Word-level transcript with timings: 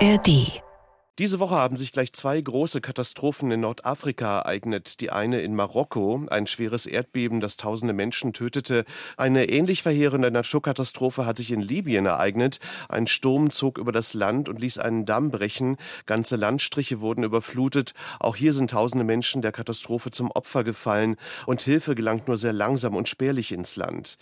ARD 0.00 0.65
diese 1.18 1.40
Woche 1.40 1.54
haben 1.54 1.76
sich 1.76 1.92
gleich 1.92 2.12
zwei 2.12 2.38
große 2.38 2.82
Katastrophen 2.82 3.50
in 3.50 3.60
Nordafrika 3.60 4.40
ereignet. 4.40 5.00
Die 5.00 5.10
eine 5.10 5.40
in 5.40 5.54
Marokko, 5.54 6.26
ein 6.28 6.46
schweres 6.46 6.84
Erdbeben, 6.84 7.40
das 7.40 7.56
tausende 7.56 7.94
Menschen 7.94 8.34
tötete. 8.34 8.84
Eine 9.16 9.48
ähnlich 9.48 9.82
verheerende 9.82 10.30
Naturkatastrophe 10.30 11.24
hat 11.24 11.38
sich 11.38 11.52
in 11.52 11.62
Libyen 11.62 12.04
ereignet. 12.04 12.60
Ein 12.90 13.06
Sturm 13.06 13.50
zog 13.50 13.78
über 13.78 13.92
das 13.92 14.12
Land 14.12 14.50
und 14.50 14.60
ließ 14.60 14.76
einen 14.76 15.06
Damm 15.06 15.30
brechen. 15.30 15.78
Ganze 16.04 16.36
Landstriche 16.36 17.00
wurden 17.00 17.24
überflutet. 17.24 17.94
Auch 18.20 18.36
hier 18.36 18.52
sind 18.52 18.72
tausende 18.72 19.04
Menschen 19.04 19.40
der 19.40 19.52
Katastrophe 19.52 20.10
zum 20.10 20.30
Opfer 20.30 20.64
gefallen 20.64 21.16
und 21.46 21.62
Hilfe 21.62 21.94
gelangt 21.94 22.28
nur 22.28 22.36
sehr 22.36 22.52
langsam 22.52 22.94
und 22.94 23.08
spärlich 23.08 23.52
ins 23.52 23.76
Land. 23.76 24.18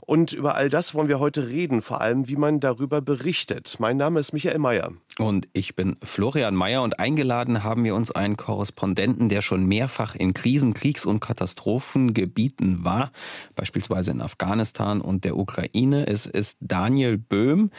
Und 0.00 0.32
über 0.32 0.56
all 0.56 0.68
das 0.68 0.94
wollen 0.94 1.08
wir 1.08 1.20
heute 1.20 1.48
reden, 1.48 1.80
vor 1.80 2.00
allem 2.00 2.26
wie 2.26 2.36
man 2.36 2.58
darüber 2.58 3.00
berichtet. 3.00 3.76
Mein 3.78 3.98
Name 3.98 4.18
ist 4.18 4.32
Michael 4.32 4.58
Mayer. 4.58 4.92
Und 5.18 5.48
ich 5.52 5.76
bin 5.76 5.96
Florian 6.02 6.54
Mayer 6.54 6.82
und 6.82 6.98
eingeladen 6.98 7.62
haben 7.62 7.84
wir 7.84 7.94
uns 7.94 8.10
einen 8.10 8.36
Korrespondenten, 8.36 9.28
der 9.28 9.42
schon 9.42 9.66
mehrfach 9.66 10.14
in 10.14 10.34
Krisen, 10.34 10.74
Kriegs- 10.74 11.06
und 11.06 11.20
Katastrophengebieten 11.20 12.84
war, 12.84 13.12
beispielsweise 13.54 14.10
in 14.10 14.20
Afghanistan 14.20 15.00
und 15.00 15.24
der 15.24 15.36
Ukraine. 15.36 16.06
Es 16.06 16.26
ist 16.26 16.58
Daniel 16.60 17.18
Böhm. 17.18 17.70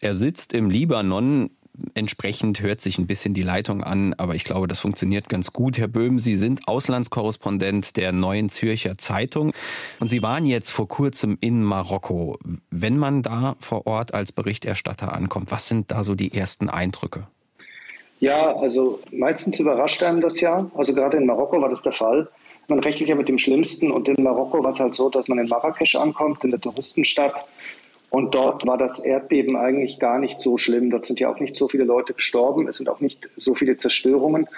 Er 0.00 0.14
sitzt 0.14 0.52
im 0.52 0.70
Libanon 0.70 1.50
Entsprechend 1.94 2.60
hört 2.60 2.80
sich 2.80 2.98
ein 2.98 3.06
bisschen 3.06 3.34
die 3.34 3.42
Leitung 3.42 3.82
an, 3.82 4.14
aber 4.14 4.34
ich 4.34 4.44
glaube, 4.44 4.66
das 4.66 4.80
funktioniert 4.80 5.28
ganz 5.28 5.52
gut. 5.52 5.78
Herr 5.78 5.88
Böhm, 5.88 6.18
Sie 6.18 6.36
sind 6.36 6.66
Auslandskorrespondent 6.66 7.96
der 7.96 8.12
Neuen 8.12 8.48
Zürcher 8.48 8.98
Zeitung 8.98 9.52
und 10.00 10.08
Sie 10.08 10.22
waren 10.22 10.46
jetzt 10.46 10.70
vor 10.70 10.88
kurzem 10.88 11.38
in 11.40 11.62
Marokko. 11.62 12.38
Wenn 12.70 12.98
man 12.98 13.22
da 13.22 13.56
vor 13.60 13.86
Ort 13.86 14.14
als 14.14 14.32
Berichterstatter 14.32 15.12
ankommt, 15.12 15.50
was 15.50 15.68
sind 15.68 15.90
da 15.90 16.04
so 16.04 16.14
die 16.14 16.34
ersten 16.34 16.68
Eindrücke? 16.68 17.26
Ja, 18.20 18.56
also 18.56 19.00
meistens 19.12 19.60
überrascht 19.60 20.02
einem 20.02 20.20
das 20.20 20.40
ja. 20.40 20.70
Also 20.74 20.94
gerade 20.94 21.16
in 21.16 21.26
Marokko 21.26 21.60
war 21.60 21.68
das 21.68 21.82
der 21.82 21.92
Fall. 21.92 22.28
Man 22.66 22.80
rechnet 22.80 23.08
ja 23.08 23.14
mit 23.14 23.28
dem 23.28 23.38
Schlimmsten 23.38 23.90
und 23.90 24.08
in 24.08 24.22
Marokko 24.22 24.62
war 24.62 24.70
es 24.70 24.80
halt 24.80 24.94
so, 24.94 25.08
dass 25.08 25.28
man 25.28 25.38
in 25.38 25.48
Marrakesch 25.48 25.94
ankommt, 25.94 26.44
in 26.44 26.50
der 26.50 26.60
Touristenstadt 26.60 27.34
und 28.10 28.34
dort 28.34 28.66
war 28.66 28.78
das 28.78 28.98
Erdbeben 28.98 29.56
eigentlich 29.56 29.98
gar 29.98 30.18
nicht 30.18 30.40
so 30.40 30.56
schlimm. 30.56 30.90
Dort 30.90 31.04
sind 31.04 31.20
ja 31.20 31.28
auch 31.28 31.40
nicht 31.40 31.56
so 31.56 31.68
viele 31.68 31.84
Leute 31.84 32.14
gestorben. 32.14 32.66
Es 32.66 32.78
sind 32.78 32.88
auch 32.88 33.00
nicht 33.00 33.28
so 33.36 33.54
viele 33.54 33.76
Zerstörungen. 33.76 34.48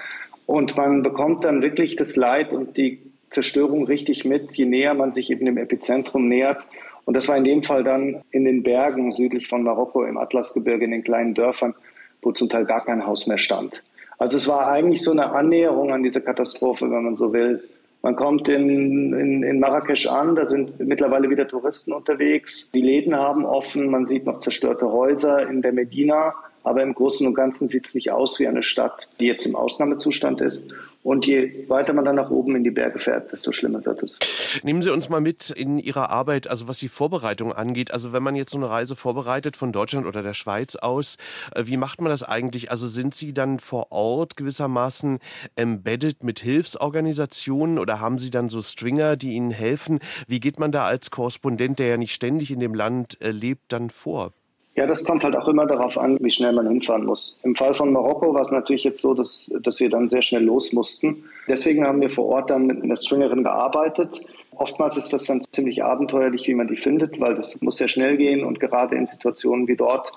Und 0.47 0.77
man 0.77 1.03
bekommt 1.03 1.45
dann 1.45 1.63
wirklich 1.63 1.97
das 1.97 2.17
Leid 2.17 2.53
und 2.53 2.77
die 2.77 3.01
Zerstörung 3.29 3.85
richtig 3.85 4.25
mit, 4.25 4.53
je 4.53 4.67
näher 4.67 4.95
man 4.95 5.13
sich 5.13 5.31
eben 5.31 5.47
dem 5.47 5.57
Epizentrum 5.57 6.29
nähert. 6.29 6.59
Und 7.05 7.15
das 7.15 7.29
war 7.29 7.37
in 7.37 7.45
dem 7.45 7.63
Fall 7.63 7.83
dann 7.83 8.23
in 8.31 8.45
den 8.45 8.63
Bergen 8.63 9.13
südlich 9.13 9.49
von 9.49 9.63
Marokko, 9.63 10.05
im 10.05 10.19
Atlasgebirge, 10.19 10.85
in 10.85 10.91
den 10.91 11.05
kleinen 11.05 11.35
Dörfern, 11.35 11.75
wo 12.23 12.33
zum 12.33 12.49
Teil 12.49 12.65
gar 12.65 12.85
kein 12.85 13.07
Haus 13.07 13.27
mehr 13.27 13.39
stand. 13.39 13.83
Also 14.19 14.37
es 14.37 14.47
war 14.47 14.69
eigentlich 14.69 15.03
so 15.03 15.13
eine 15.13 15.33
Annäherung 15.33 15.93
an 15.93 16.03
diese 16.03 16.21
Katastrophe, 16.21 16.91
wenn 16.91 17.05
man 17.05 17.17
so 17.17 17.33
will. 17.33 17.63
Man 18.03 18.17
kommt 18.17 18.49
in, 18.49 19.13
in, 19.13 19.43
in 19.43 19.61
Marrakesch 19.61 20.07
an, 20.07 20.35
da 20.35 20.47
sind 20.47 20.81
mittlerweile 20.81 21.29
wieder 21.29 21.47
Touristen 21.47 21.93
unterwegs. 21.93 22.71
Die 22.73 22.81
Läden 22.81 23.15
haben 23.15 23.45
offen, 23.45 23.91
man 23.91 24.07
sieht 24.07 24.25
noch 24.25 24.41
zerstörte 24.41 24.91
Häuser 24.91 25.47
in 25.49 25.61
der 25.61 25.73
Medina. 25.73 26.35
Aber 26.63 26.83
im 26.83 26.95
Großen 26.95 27.27
und 27.27 27.35
Ganzen 27.35 27.69
sieht 27.69 27.87
es 27.87 27.95
nicht 27.95 28.11
aus 28.11 28.39
wie 28.39 28.47
eine 28.47 28.63
Stadt, 28.63 29.09
die 29.19 29.27
jetzt 29.27 29.47
im 29.47 29.57
Ausnahmezustand 29.57 30.41
ist. 30.43 30.71
Und 31.03 31.25
je 31.25 31.67
weiter 31.69 31.95
man 31.95 32.05
dann 32.05 32.17
nach 32.17 32.31
oben 32.31 32.57
in 32.57 32.65
die 32.65 32.71
Berge 32.71 32.99
fährt, 32.99 33.33
desto 33.33 33.53
schlimmer 33.53 33.83
wird 33.87 34.03
es. 34.03 34.19
Nehmen 34.63 34.83
Sie 34.83 34.91
uns 34.91 35.09
mal 35.09 35.23
mit 35.23 35.49
in 35.49 35.79
Ihrer 35.79 36.11
Arbeit, 36.11 36.47
also 36.47 36.69
was 36.69 36.79
die 36.79 36.89
Vorbereitung 36.89 37.55
angeht. 37.55 37.91
Also 37.91 38.13
wenn 38.13 38.23
man 38.23 38.37
jetzt 38.37 38.51
so 38.51 38.59
eine 38.59 38.69
Reise 38.69 38.97
vorbereitet 38.97 39.57
von 39.57 39.73
Deutschland 39.73 40.07
oder 40.07 40.21
der 40.21 40.35
Schweiz 40.35 40.77
aus, 40.77 41.17
äh, 41.55 41.65
wie 41.65 41.79
macht 41.79 42.03
man 42.03 42.11
das 42.11 42.23
eigentlich? 42.23 42.71
Also 42.71 42.87
sind 42.87 43.15
Sie 43.15 43.33
dann 43.33 43.61
vor 43.61 43.93
Ort 43.93 44.37
gewissermaßen 44.37 45.21
embedded 45.57 46.23
mit 46.23 46.41
Hilfsorganisationen 46.41 47.79
oder 47.79 48.01
haben 48.01 48.19
Sie 48.19 48.31
dann 48.31 48.51
so 48.51 48.61
Stringer, 48.61 49.17
die 49.17 49.33
Ihnen 49.33 49.53
helfen? 49.53 50.01
Wie 50.27 50.41
geht 50.41 50.59
man 50.59 50.71
da 50.71 50.85
als 50.85 51.11
Korrespondent, 51.11 51.79
der 51.79 51.89
ja 51.89 51.97
nicht 51.97 52.13
ständig 52.13 52.51
in 52.51 52.61
dem 52.61 52.75
Land 52.75 53.19
äh, 53.23 53.31
lebt, 53.31 53.73
dann 53.73 53.89
vor? 53.89 54.35
Ja, 54.81 54.87
das 54.87 55.05
kommt 55.05 55.25
halt 55.25 55.37
auch 55.37 55.47
immer 55.47 55.67
darauf 55.67 55.99
an, 55.99 56.17
wie 56.23 56.33
schnell 56.33 56.55
man 56.55 56.67
hinfahren 56.67 57.05
muss. 57.05 57.39
Im 57.43 57.55
Fall 57.55 57.75
von 57.75 57.93
Marokko 57.93 58.33
war 58.33 58.41
es 58.41 58.51
natürlich 58.51 58.85
jetzt 58.85 59.03
so, 59.03 59.13
dass, 59.13 59.53
dass 59.63 59.79
wir 59.79 59.91
dann 59.91 60.09
sehr 60.09 60.23
schnell 60.23 60.43
los 60.43 60.73
mussten. 60.73 61.23
Deswegen 61.47 61.87
haben 61.87 62.01
wir 62.01 62.09
vor 62.09 62.25
Ort 62.25 62.49
dann 62.49 62.65
mit 62.65 62.83
einer 62.83 62.97
Stringerin 62.97 63.43
gearbeitet. 63.43 64.23
Oftmals 64.53 64.97
ist 64.97 65.13
das 65.13 65.25
dann 65.25 65.43
ziemlich 65.53 65.85
abenteuerlich, 65.85 66.49
wie 66.49 66.55
man 66.55 66.67
die 66.67 66.79
findet, 66.79 67.21
weil 67.21 67.35
das 67.35 67.61
muss 67.61 67.77
sehr 67.77 67.89
schnell 67.89 68.17
gehen 68.17 68.43
und 68.43 68.59
gerade 68.59 68.97
in 68.97 69.07
Situationen 69.07 69.69
wie 69.69 69.77
dort, 69.77 70.11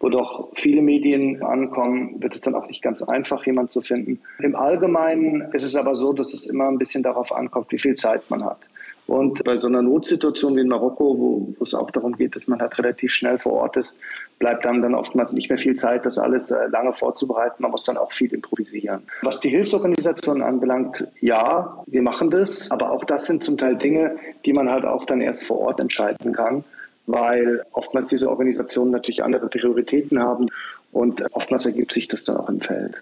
wo 0.00 0.08
doch 0.08 0.48
viele 0.54 0.80
Medien 0.80 1.42
ankommen, 1.42 2.14
wird 2.22 2.34
es 2.34 2.40
dann 2.40 2.54
auch 2.54 2.68
nicht 2.68 2.80
ganz 2.80 3.02
einfach, 3.02 3.44
jemanden 3.44 3.68
zu 3.68 3.82
finden. 3.82 4.18
Im 4.38 4.56
Allgemeinen 4.56 5.42
ist 5.52 5.62
es 5.62 5.76
aber 5.76 5.94
so, 5.94 6.14
dass 6.14 6.32
es 6.32 6.46
immer 6.46 6.68
ein 6.68 6.78
bisschen 6.78 7.02
darauf 7.02 7.32
ankommt, 7.32 7.70
wie 7.70 7.78
viel 7.78 7.96
Zeit 7.96 8.22
man 8.30 8.42
hat. 8.46 8.60
Und 9.06 9.44
bei 9.44 9.58
so 9.58 9.68
einer 9.68 9.82
Notsituation 9.82 10.56
wie 10.56 10.60
in 10.60 10.68
Marokko, 10.68 11.16
wo, 11.18 11.54
wo 11.56 11.64
es 11.64 11.74
auch 11.74 11.90
darum 11.92 12.16
geht, 12.16 12.34
dass 12.34 12.48
man 12.48 12.60
halt 12.60 12.76
relativ 12.78 13.12
schnell 13.12 13.38
vor 13.38 13.52
Ort 13.52 13.76
ist, 13.76 13.96
bleibt 14.38 14.64
dann 14.64 14.82
dann 14.82 14.94
oftmals 14.94 15.32
nicht 15.32 15.48
mehr 15.48 15.58
viel 15.58 15.76
Zeit, 15.76 16.04
das 16.04 16.18
alles 16.18 16.50
äh, 16.50 16.66
lange 16.70 16.92
vorzubereiten. 16.92 17.62
Man 17.62 17.70
muss 17.70 17.84
dann 17.84 17.96
auch 17.96 18.12
viel 18.12 18.32
improvisieren. 18.34 19.02
Was 19.22 19.40
die 19.40 19.48
Hilfsorganisationen 19.48 20.42
anbelangt, 20.42 21.06
ja, 21.20 21.82
wir 21.86 22.02
machen 22.02 22.30
das, 22.30 22.70
aber 22.70 22.90
auch 22.90 23.04
das 23.04 23.26
sind 23.26 23.44
zum 23.44 23.56
Teil 23.56 23.76
Dinge, 23.76 24.16
die 24.44 24.52
man 24.52 24.68
halt 24.68 24.84
auch 24.84 25.04
dann 25.04 25.20
erst 25.20 25.44
vor 25.44 25.60
Ort 25.60 25.78
entscheiden 25.78 26.32
kann, 26.32 26.64
weil 27.06 27.62
oftmals 27.72 28.08
diese 28.08 28.28
Organisationen 28.28 28.90
natürlich 28.90 29.22
andere 29.22 29.48
Prioritäten 29.48 30.18
haben 30.18 30.48
und 30.92 31.22
oftmals 31.32 31.64
ergibt 31.66 31.92
sich 31.92 32.08
das 32.08 32.24
dann 32.24 32.38
auch 32.38 32.48
im 32.48 32.60
Feld. 32.60 32.96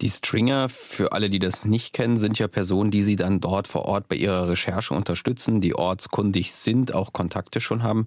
Die 0.00 0.08
Stringer, 0.08 0.70
für 0.70 1.12
alle, 1.12 1.28
die 1.28 1.38
das 1.38 1.66
nicht 1.66 1.92
kennen, 1.92 2.16
sind 2.16 2.38
ja 2.38 2.48
Personen, 2.48 2.90
die 2.90 3.02
Sie 3.02 3.16
dann 3.16 3.40
dort 3.40 3.68
vor 3.68 3.84
Ort 3.84 4.08
bei 4.08 4.16
Ihrer 4.16 4.48
Recherche 4.48 4.94
unterstützen, 4.94 5.60
die 5.60 5.74
ortskundig 5.74 6.54
sind, 6.54 6.94
auch 6.94 7.12
Kontakte 7.12 7.60
schon 7.60 7.82
haben. 7.82 8.06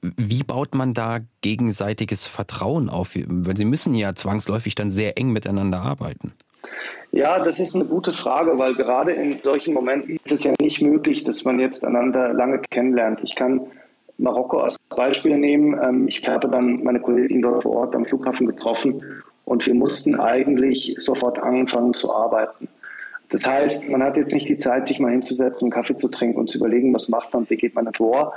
Wie 0.00 0.44
baut 0.44 0.76
man 0.76 0.94
da 0.94 1.18
gegenseitiges 1.40 2.28
Vertrauen 2.28 2.88
auf? 2.88 3.16
Weil 3.16 3.56
Sie 3.56 3.64
müssen 3.64 3.94
ja 3.94 4.14
zwangsläufig 4.14 4.76
dann 4.76 4.92
sehr 4.92 5.18
eng 5.18 5.30
miteinander 5.30 5.80
arbeiten. 5.80 6.34
Ja, 7.10 7.44
das 7.44 7.58
ist 7.58 7.74
eine 7.74 7.84
gute 7.84 8.12
Frage, 8.12 8.56
weil 8.58 8.74
gerade 8.74 9.12
in 9.12 9.42
solchen 9.42 9.74
Momenten 9.74 10.16
ist 10.16 10.32
es 10.32 10.44
ja 10.44 10.52
nicht 10.60 10.80
möglich, 10.80 11.24
dass 11.24 11.44
man 11.44 11.58
jetzt 11.58 11.84
einander 11.84 12.32
lange 12.32 12.60
kennenlernt. 12.70 13.20
Ich 13.24 13.34
kann 13.34 13.60
Marokko 14.18 14.60
als 14.60 14.78
Beispiel 14.88 15.36
nehmen. 15.36 15.80
Ähm, 15.82 16.08
ich 16.08 16.26
habe 16.28 16.48
dann 16.48 16.84
meine 16.84 17.00
Kollegin 17.00 17.42
dort 17.42 17.64
vor 17.64 17.76
Ort 17.76 17.96
am 17.96 18.04
Flughafen 18.04 18.46
getroffen 18.46 19.02
und 19.44 19.66
wir 19.66 19.74
mussten 19.74 20.18
eigentlich 20.18 20.96
sofort 20.98 21.38
anfangen 21.38 21.94
zu 21.94 22.12
arbeiten. 22.12 22.68
Das 23.30 23.46
heißt, 23.46 23.90
man 23.90 24.02
hat 24.02 24.16
jetzt 24.16 24.32
nicht 24.32 24.48
die 24.48 24.58
Zeit, 24.58 24.86
sich 24.86 25.00
mal 25.00 25.10
hinzusetzen, 25.10 25.66
einen 25.66 25.72
Kaffee 25.72 25.96
zu 25.96 26.08
trinken 26.08 26.38
und 26.38 26.50
zu 26.50 26.58
überlegen, 26.58 26.94
was 26.94 27.08
macht 27.08 27.32
man 27.32 27.48
wie 27.48 27.56
geht 27.56 27.74
man 27.74 27.92
vor. 27.92 28.34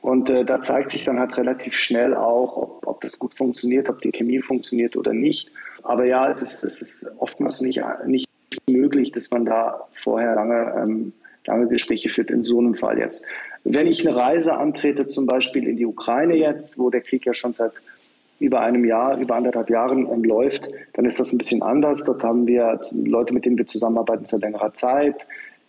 Und 0.00 0.30
äh, 0.30 0.44
da 0.44 0.60
zeigt 0.62 0.90
sich 0.90 1.04
dann 1.04 1.20
halt 1.20 1.36
relativ 1.36 1.74
schnell 1.74 2.14
auch, 2.14 2.56
ob, 2.56 2.86
ob 2.86 3.00
das 3.02 3.18
gut 3.18 3.34
funktioniert, 3.34 3.88
ob 3.88 4.00
die 4.00 4.10
Chemie 4.10 4.40
funktioniert 4.40 4.96
oder 4.96 5.12
nicht. 5.12 5.50
Aber 5.82 6.04
ja, 6.04 6.28
es 6.28 6.42
ist, 6.42 6.64
es 6.64 6.82
ist 6.82 7.12
oftmals 7.18 7.60
nicht, 7.60 7.82
nicht 8.06 8.28
möglich, 8.68 9.12
dass 9.12 9.30
man 9.30 9.44
da 9.44 9.86
vorher 10.02 10.34
lange, 10.34 10.74
ähm, 10.76 11.12
lange 11.46 11.68
Gespräche 11.68 12.08
führt, 12.08 12.30
in 12.30 12.42
so 12.42 12.58
einem 12.58 12.74
Fall 12.74 12.98
jetzt. 12.98 13.24
Wenn 13.64 13.86
ich 13.86 14.06
eine 14.06 14.16
Reise 14.16 14.56
antrete, 14.56 15.06
zum 15.06 15.26
Beispiel 15.26 15.68
in 15.68 15.76
die 15.76 15.86
Ukraine 15.86 16.34
jetzt, 16.34 16.78
wo 16.78 16.90
der 16.90 17.00
Krieg 17.00 17.24
ja 17.24 17.34
schon 17.34 17.54
seit 17.54 17.72
über 18.42 18.60
einem 18.60 18.84
Jahr, 18.84 19.16
über 19.18 19.36
anderthalb 19.36 19.70
Jahren 19.70 20.10
ähm, 20.10 20.24
läuft, 20.24 20.68
dann 20.94 21.04
ist 21.04 21.20
das 21.20 21.32
ein 21.32 21.38
bisschen 21.38 21.62
anders. 21.62 22.04
Dort 22.04 22.22
haben 22.22 22.46
wir 22.46 22.80
Leute, 22.92 23.32
mit 23.32 23.44
denen 23.44 23.56
wir 23.56 23.66
zusammenarbeiten 23.66 24.26
seit 24.26 24.40
längerer 24.42 24.74
Zeit. 24.74 25.14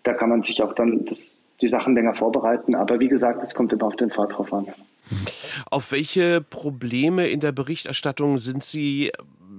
Da 0.03 0.13
kann 0.13 0.29
man 0.29 0.44
sich 0.44 0.61
auch 0.61 0.73
dann 0.73 1.06
das, 1.06 1.38
die 1.61 1.67
Sachen 1.67 1.95
länger 1.95 2.16
vorbereiten. 2.16 2.75
Aber 2.75 3.00
wie 3.00 3.07
gesagt, 3.07 3.44
es 3.44 3.53
kommt 3.53 3.72
immer 3.72 3.85
auf 3.85 3.95
den 3.95 4.09
Fall 4.09 4.28
drauf 4.28 4.51
an. 4.51 4.67
Auf 5.69 5.91
welche 5.91 6.41
Probleme 6.41 7.28
in 7.28 7.40
der 7.40 7.52
Berichterstattung 7.52 8.37
sind 8.37 8.64
Sie 8.64 9.11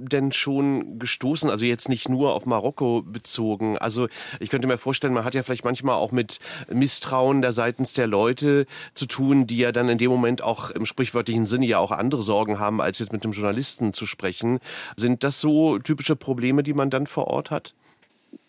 denn 0.08 0.32
schon 0.32 0.98
gestoßen? 0.98 1.50
Also 1.50 1.64
jetzt 1.64 1.88
nicht 1.88 2.08
nur 2.08 2.34
auf 2.34 2.46
Marokko 2.46 3.02
bezogen. 3.02 3.78
Also 3.78 4.08
ich 4.40 4.50
könnte 4.50 4.68
mir 4.68 4.78
vorstellen, 4.78 5.14
man 5.14 5.24
hat 5.24 5.34
ja 5.34 5.42
vielleicht 5.42 5.64
manchmal 5.64 5.96
auch 5.96 6.12
mit 6.12 6.38
Misstrauen 6.72 7.42
der 7.42 7.52
seitens 7.52 7.92
der 7.92 8.06
Leute 8.06 8.66
zu 8.94 9.06
tun, 9.06 9.46
die 9.46 9.58
ja 9.58 9.72
dann 9.72 9.88
in 9.88 9.98
dem 9.98 10.10
Moment 10.10 10.42
auch 10.42 10.70
im 10.70 10.86
sprichwörtlichen 10.86 11.46
Sinne 11.46 11.66
ja 11.66 11.78
auch 11.78 11.90
andere 11.90 12.22
Sorgen 12.22 12.58
haben, 12.58 12.80
als 12.80 12.98
jetzt 12.98 13.12
mit 13.12 13.24
dem 13.24 13.32
Journalisten 13.32 13.92
zu 13.92 14.06
sprechen. 14.06 14.60
Sind 14.96 15.24
das 15.24 15.40
so 15.40 15.78
typische 15.78 16.16
Probleme, 16.16 16.62
die 16.62 16.74
man 16.74 16.90
dann 16.90 17.06
vor 17.06 17.28
Ort 17.28 17.50
hat? 17.50 17.74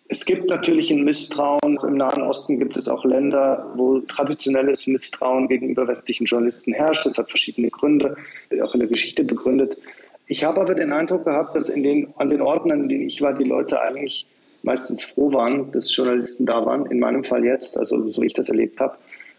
Es 0.07 0.23
gibt 0.23 0.47
natürlich 0.49 0.91
ein 0.91 1.03
Misstrauen. 1.03 1.79
Im 1.83 1.97
Nahen 1.97 2.21
Osten 2.21 2.59
gibt 2.59 2.77
es 2.77 2.87
auch 2.87 3.03
Länder, 3.05 3.71
wo 3.75 3.99
traditionelles 4.01 4.85
Misstrauen 4.85 5.47
gegenüber 5.47 5.87
westlichen 5.87 6.25
Journalisten 6.25 6.73
herrscht. 6.73 7.05
Das 7.07 7.17
hat 7.17 7.29
verschiedene 7.29 7.71
Gründe, 7.71 8.15
auch 8.63 8.73
in 8.75 8.81
der 8.81 8.89
Geschichte 8.89 9.23
begründet. 9.23 9.77
Ich 10.27 10.43
habe 10.43 10.61
aber 10.61 10.75
den 10.75 10.91
Eindruck 10.91 11.25
gehabt, 11.25 11.55
dass 11.55 11.69
in 11.69 11.83
den, 11.83 12.13
an 12.17 12.29
den 12.29 12.41
Orten, 12.41 12.71
an 12.71 12.89
denen 12.89 13.07
ich 13.07 13.21
war, 13.21 13.33
die 13.33 13.43
Leute 13.43 13.79
eigentlich 13.79 14.25
meistens 14.63 15.03
froh 15.03 15.31
waren, 15.31 15.71
dass 15.71 15.95
Journalisten 15.95 16.45
da 16.45 16.65
waren. 16.65 16.87
In 16.87 16.99
meinem 16.99 17.23
Fall 17.23 17.45
jetzt, 17.45 17.77
also 17.77 18.09
so 18.09 18.21
wie 18.21 18.27
ich 18.27 18.33
das 18.33 18.49
erlebt 18.49 18.79
habe. 18.79 18.97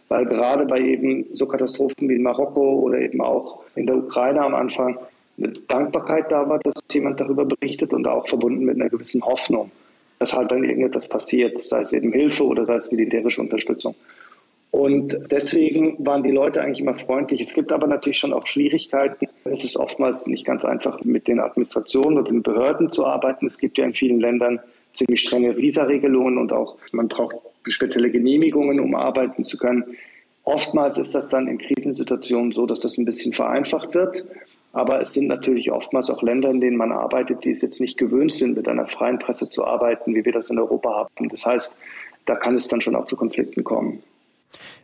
Weil 0.08 0.24
gerade 0.26 0.64
bei 0.64 0.80
eben 0.80 1.26
so 1.34 1.46
Katastrophen 1.46 2.08
wie 2.08 2.14
in 2.14 2.22
Marokko 2.22 2.78
oder 2.80 3.00
eben 3.00 3.20
auch 3.20 3.64
in 3.74 3.86
der 3.86 3.96
Ukraine 3.96 4.40
am 4.40 4.54
Anfang 4.54 4.98
eine 5.36 5.48
Dankbarkeit 5.48 6.30
da 6.30 6.48
war, 6.48 6.60
dass 6.60 6.74
jemand 6.92 7.18
darüber 7.18 7.44
berichtet 7.44 7.92
und 7.92 8.06
auch 8.06 8.26
verbunden 8.28 8.64
mit 8.64 8.76
einer 8.76 8.88
gewissen 8.88 9.22
Hoffnung, 9.24 9.70
dass 10.20 10.32
halt 10.32 10.52
dann 10.52 10.62
irgendetwas 10.62 11.08
passiert, 11.08 11.62
sei 11.64 11.80
es 11.80 11.92
eben 11.92 12.12
Hilfe 12.12 12.44
oder 12.44 12.64
sei 12.64 12.76
es 12.76 12.90
militärische 12.92 13.40
Unterstützung. 13.40 13.96
Und 14.70 15.18
deswegen 15.30 15.96
waren 16.04 16.22
die 16.22 16.30
Leute 16.30 16.60
eigentlich 16.60 16.80
immer 16.80 16.98
freundlich. 16.98 17.40
Es 17.40 17.54
gibt 17.54 17.72
aber 17.72 17.86
natürlich 17.86 18.18
schon 18.18 18.32
auch 18.32 18.46
Schwierigkeiten. 18.46 19.26
Es 19.44 19.64
ist 19.64 19.76
oftmals 19.76 20.26
nicht 20.26 20.44
ganz 20.44 20.64
einfach, 20.64 21.02
mit 21.02 21.28
den 21.28 21.40
Administrationen 21.40 22.18
und 22.18 22.28
den 22.28 22.42
Behörden 22.42 22.92
zu 22.92 23.06
arbeiten. 23.06 23.46
Es 23.46 23.58
gibt 23.58 23.78
ja 23.78 23.84
in 23.84 23.94
vielen 23.94 24.20
Ländern 24.20 24.60
ziemlich 24.92 25.22
strenge 25.22 25.56
Visa-Regelungen 25.56 26.38
und 26.38 26.52
auch 26.52 26.76
man 26.92 27.08
braucht 27.08 27.36
spezielle 27.64 28.10
Genehmigungen, 28.10 28.80
um 28.80 28.94
arbeiten 28.94 29.44
zu 29.44 29.56
können. 29.56 29.84
Oftmals 30.44 30.98
ist 30.98 31.14
das 31.14 31.28
dann 31.28 31.48
in 31.48 31.58
Krisensituationen 31.58 32.52
so, 32.52 32.66
dass 32.66 32.80
das 32.80 32.98
ein 32.98 33.04
bisschen 33.04 33.32
vereinfacht 33.32 33.94
wird. 33.94 34.24
Aber 34.72 35.00
es 35.00 35.14
sind 35.14 35.26
natürlich 35.26 35.72
oftmals 35.72 36.10
auch 36.10 36.22
Länder, 36.22 36.50
in 36.50 36.60
denen 36.60 36.76
man 36.76 36.92
arbeitet, 36.92 37.44
die 37.44 37.50
es 37.50 37.62
jetzt 37.62 37.80
nicht 37.80 37.96
gewöhnt 37.96 38.34
sind, 38.34 38.56
mit 38.56 38.68
einer 38.68 38.86
freien 38.86 39.18
Presse 39.18 39.48
zu 39.48 39.64
arbeiten, 39.64 40.14
wie 40.14 40.24
wir 40.24 40.32
das 40.32 40.50
in 40.50 40.58
Europa 40.58 41.08
haben. 41.18 41.28
Das 41.30 41.46
heißt, 41.46 41.74
da 42.26 42.36
kann 42.36 42.56
es 42.56 42.68
dann 42.68 42.82
schon 42.82 42.94
auch 42.94 43.06
zu 43.06 43.16
Konflikten 43.16 43.64
kommen. 43.64 44.02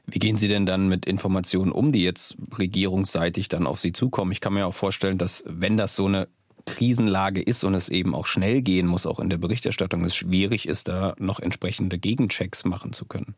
Wie 0.06 0.18
gehen 0.18 0.36
Sie 0.36 0.48
denn 0.48 0.66
dann 0.66 0.88
mit 0.88 1.06
Informationen 1.06 1.72
um, 1.72 1.92
die 1.92 2.02
jetzt 2.02 2.36
regierungsseitig 2.58 3.48
dann 3.48 3.66
auf 3.66 3.78
Sie 3.78 3.92
zukommen? 3.92 4.32
Ich 4.32 4.40
kann 4.40 4.54
mir 4.54 4.66
auch 4.66 4.74
vorstellen, 4.74 5.18
dass 5.18 5.44
wenn 5.46 5.76
das 5.76 5.96
so 5.96 6.06
eine 6.06 6.28
Krisenlage 6.66 7.40
ist 7.40 7.64
und 7.64 7.74
es 7.74 7.88
eben 7.88 8.14
auch 8.14 8.26
schnell 8.26 8.62
gehen 8.62 8.86
muss, 8.86 9.06
auch 9.06 9.18
in 9.18 9.30
der 9.30 9.38
Berichterstattung, 9.38 10.04
es 10.04 10.14
schwierig 10.14 10.68
ist, 10.68 10.88
da 10.88 11.14
noch 11.18 11.40
entsprechende 11.40 11.98
Gegenchecks 11.98 12.64
machen 12.64 12.92
zu 12.92 13.04
können. 13.04 13.34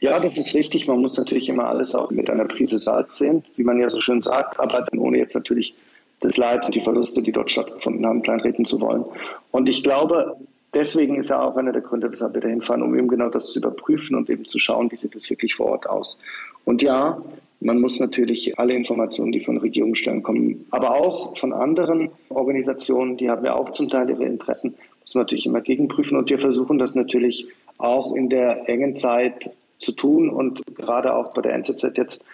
Ja, 0.00 0.18
das 0.18 0.36
ist 0.36 0.54
richtig. 0.54 0.88
Man 0.88 1.00
muss 1.00 1.16
natürlich 1.16 1.48
immer 1.48 1.66
alles 1.66 1.94
auch 1.94 2.10
mit 2.10 2.28
einer 2.28 2.44
Prise 2.44 2.78
Salz 2.78 3.18
sehen, 3.18 3.44
wie 3.56 3.62
man 3.62 3.78
ja 3.78 3.88
so 3.88 4.00
schön 4.00 4.20
sagt, 4.20 4.58
aber 4.58 4.84
ohne 4.96 5.18
jetzt 5.18 5.34
natürlich 5.34 5.74
das 6.20 6.36
Leid 6.36 6.64
und 6.64 6.74
die 6.74 6.80
Verluste, 6.80 7.22
die 7.22 7.32
dort 7.32 7.50
stattgefunden 7.50 8.04
haben, 8.04 8.22
kleinreden 8.22 8.64
zu 8.64 8.80
wollen. 8.80 9.04
Und 9.52 9.68
ich 9.68 9.82
glaube, 9.82 10.36
deswegen 10.74 11.16
ist 11.16 11.30
ja 11.30 11.42
auch 11.42 11.56
einer 11.56 11.72
der 11.72 11.82
Gründe, 11.82 12.10
weshalb 12.10 12.34
wir 12.34 12.40
dahin 12.40 12.62
fahren, 12.62 12.82
um 12.82 12.96
eben 12.96 13.08
genau 13.08 13.28
das 13.28 13.46
zu 13.46 13.58
überprüfen 13.58 14.16
und 14.16 14.30
eben 14.30 14.44
zu 14.44 14.58
schauen, 14.58 14.90
wie 14.90 14.96
sieht 14.96 15.14
das 15.14 15.28
wirklich 15.30 15.54
vor 15.54 15.66
Ort 15.66 15.88
aus. 15.88 16.18
Und 16.64 16.82
ja, 16.82 17.20
man 17.60 17.80
muss 17.80 18.00
natürlich 18.00 18.58
alle 18.58 18.74
Informationen, 18.74 19.32
die 19.32 19.44
von 19.44 19.56
Regierungsstellen 19.56 20.22
kommen, 20.22 20.66
aber 20.70 20.94
auch 20.94 21.36
von 21.36 21.52
anderen 21.52 22.10
Organisationen, 22.28 23.16
die 23.16 23.30
haben 23.30 23.44
ja 23.44 23.54
auch 23.54 23.70
zum 23.70 23.88
Teil 23.88 24.10
ihre 24.10 24.24
Interessen, 24.24 24.74
muss 25.00 25.14
man 25.14 25.22
natürlich 25.22 25.46
immer 25.46 25.60
gegenprüfen. 25.60 26.16
Und 26.16 26.30
wir 26.30 26.38
versuchen 26.38 26.78
das 26.78 26.94
natürlich 26.94 27.48
auch 27.78 28.14
in 28.14 28.30
der 28.30 28.68
engen 28.68 28.96
Zeit 28.96 29.50
zu 29.78 29.92
tun. 29.92 30.28
Und 30.28 30.62
gerade 30.74 31.14
auch 31.14 31.34
bei 31.34 31.42
der 31.42 31.54
NZZ 31.54 31.96
jetzt 31.96 32.24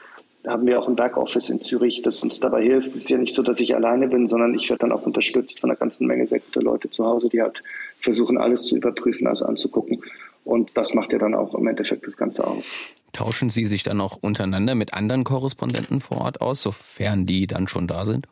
haben 0.48 0.66
wir 0.66 0.80
auch 0.80 0.88
ein 0.88 0.96
Backoffice 0.96 1.50
in 1.50 1.60
Zürich, 1.60 2.02
das 2.02 2.22
uns 2.22 2.40
dabei 2.40 2.62
hilft. 2.62 2.88
Es 2.88 3.02
ist 3.02 3.10
ja 3.10 3.18
nicht 3.18 3.34
so, 3.34 3.42
dass 3.42 3.60
ich 3.60 3.74
alleine 3.74 4.08
bin, 4.08 4.26
sondern 4.26 4.54
ich 4.54 4.68
werde 4.68 4.80
dann 4.80 4.92
auch 4.92 5.02
unterstützt 5.02 5.60
von 5.60 5.70
einer 5.70 5.78
ganzen 5.78 6.06
Menge 6.06 6.26
sehr 6.26 6.40
guter 6.40 6.62
Leute 6.62 6.90
zu 6.90 7.04
Hause, 7.04 7.28
die 7.28 7.42
halt 7.42 7.62
versuchen, 8.00 8.38
alles 8.38 8.62
zu 8.62 8.76
überprüfen, 8.76 9.26
alles 9.26 9.42
anzugucken. 9.42 10.02
Und 10.44 10.76
das 10.76 10.94
macht 10.94 11.12
ja 11.12 11.18
dann 11.18 11.34
auch 11.34 11.54
im 11.54 11.66
Endeffekt 11.66 12.06
das 12.06 12.16
Ganze 12.16 12.46
aus. 12.46 12.72
Tauschen 13.12 13.50
Sie 13.50 13.64
sich 13.64 13.82
dann 13.82 14.00
auch 14.00 14.18
untereinander 14.20 14.74
mit 14.74 14.94
anderen 14.94 15.24
Korrespondenten 15.24 16.00
vor 16.00 16.22
Ort 16.22 16.40
aus, 16.40 16.62
sofern 16.62 17.26
die 17.26 17.46
dann 17.46 17.68
schon 17.68 17.86
da 17.86 18.04
sind? 18.06 18.26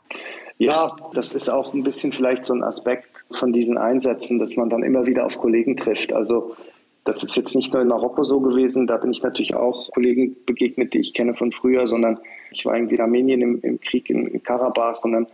Ja, 0.59 0.97
das 1.13 1.35
ist 1.35 1.51
auch 1.51 1.75
ein 1.75 1.83
bisschen 1.83 2.13
vielleicht 2.13 2.45
so 2.45 2.55
ein 2.55 2.63
Aspekt 2.63 3.09
von 3.31 3.53
diesen 3.53 3.77
Einsätzen, 3.77 4.39
dass 4.39 4.57
man 4.57 4.71
dann 4.71 4.83
immer 4.83 5.07
wieder 5.07 5.27
auf 5.27 5.37
Kollegen 5.37 5.77
trifft. 5.77 6.13
Also 6.13 6.57
das 7.07 7.23
ist 7.23 7.37
jetzt 7.37 7.55
nicht 7.55 7.73
nur 7.73 7.83
in 7.83 7.89
Marokko 7.89 8.25
so 8.25 8.41
gewesen, 8.41 8.87
da 8.87 8.97
bin 8.97 9.13
ich 9.13 9.23
natürlich 9.23 9.55
auch 9.55 9.91
Kollegen 9.93 10.37
begegnet, 10.45 10.93
die 10.93 10.99
ich 10.99 11.15
kenne 11.15 11.35
von 11.35 11.53
früher, 11.53 11.87
sondern 11.87 12.19
ich 12.51 12.67
war 12.67 12.75
irgendwie 12.75 12.97
in 12.97 13.01
Armenien 13.01 13.41
im, 13.41 13.61
im 13.63 13.81
Krieg 13.81 14.11
in, 14.11 14.27
in, 14.27 14.43
Karabach 14.43 15.05
und 15.05 15.13
dann 15.13 15.27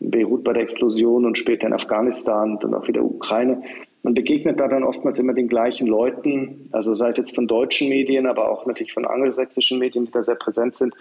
in 0.00 0.10
Beirut 0.10 0.44
bei 0.44 0.52
der 0.52 0.62
Explosion 0.62 1.24
und 1.24 1.38
später 1.38 1.66
in 1.66 1.72
Afghanistan 1.72 2.52
und 2.52 2.64
dann 2.64 2.74
auch 2.74 2.86
wieder 2.86 3.02
Ukraine. 3.02 3.62
Man 4.02 4.14
begegnet 4.14 4.60
da 4.60 4.68
dann 4.68 4.84
oftmals 4.84 5.18
immer 5.18 5.32
den 5.32 5.48
gleichen 5.48 5.86
Leuten, 5.86 6.68
also 6.70 6.94
sei 6.94 7.08
es 7.08 7.16
jetzt 7.16 7.34
von 7.34 7.48
deutschen 7.48 7.88
Medien, 7.88 8.26
aber 8.26 8.50
auch 8.50 8.66
natürlich 8.66 8.92
von 8.92 9.06
angelsächsischen 9.06 9.78
Medien, 9.78 10.04
die 10.04 10.12
da 10.12 10.22
sehr 10.22 10.36
präsent 10.36 10.76
sind. 10.76 10.94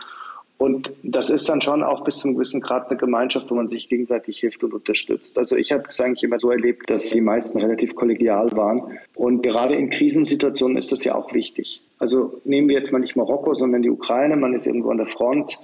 Und 0.57 0.94
das 1.04 1.30
ist 1.30 1.50
dann 1.50 1.60
schon 1.60 1.84
auch 1.84 2.06
bis 2.06 2.18
zu 2.18 2.28
einem 2.28 2.36
gewissen 2.36 2.62
Grad 2.62 2.90
eine 2.90 2.98
Gemeinschaft, 2.98 3.52
wo 3.52 3.56
man 3.56 3.68
sich 3.68 3.90
gegenseitig 3.90 4.40
hilft 4.40 4.63
und 4.63 4.74
unterstützt. 4.74 5.38
Also 5.38 5.57
ich 5.57 5.74
habe 5.74 5.84
es 5.88 6.00
eigentlich 6.00 6.24
immer 6.24 6.40
so 6.40 6.50
erlebt, 6.50 6.90
dass 6.90 7.10
die 7.10 7.19
meisten 7.19 7.60
relativ 7.60 7.94
kollegial 7.94 8.52
waren. 8.54 8.98
Und 9.16 9.44
gerade 9.44 9.75
in 9.75 9.90
Krisensituationen 9.90 10.78
ist 10.78 10.94
das 10.94 11.04
ja 11.04 11.16
auch 11.16 11.34
wichtig. 11.34 11.81
Also 12.00 12.42
nehmen 12.46 12.69
wir 12.69 12.75
jetzt 12.75 12.94
mal 12.94 13.00
nicht 13.00 13.18
Marokko, 13.18 13.54
sondern 13.54 13.81
die 13.81 13.90
Ukraine. 13.90 14.38
Man 14.38 14.54
ist 14.54 14.66
irgendwo 14.66 14.92
an 14.92 14.98
der 14.98 15.07
Front 15.07 15.60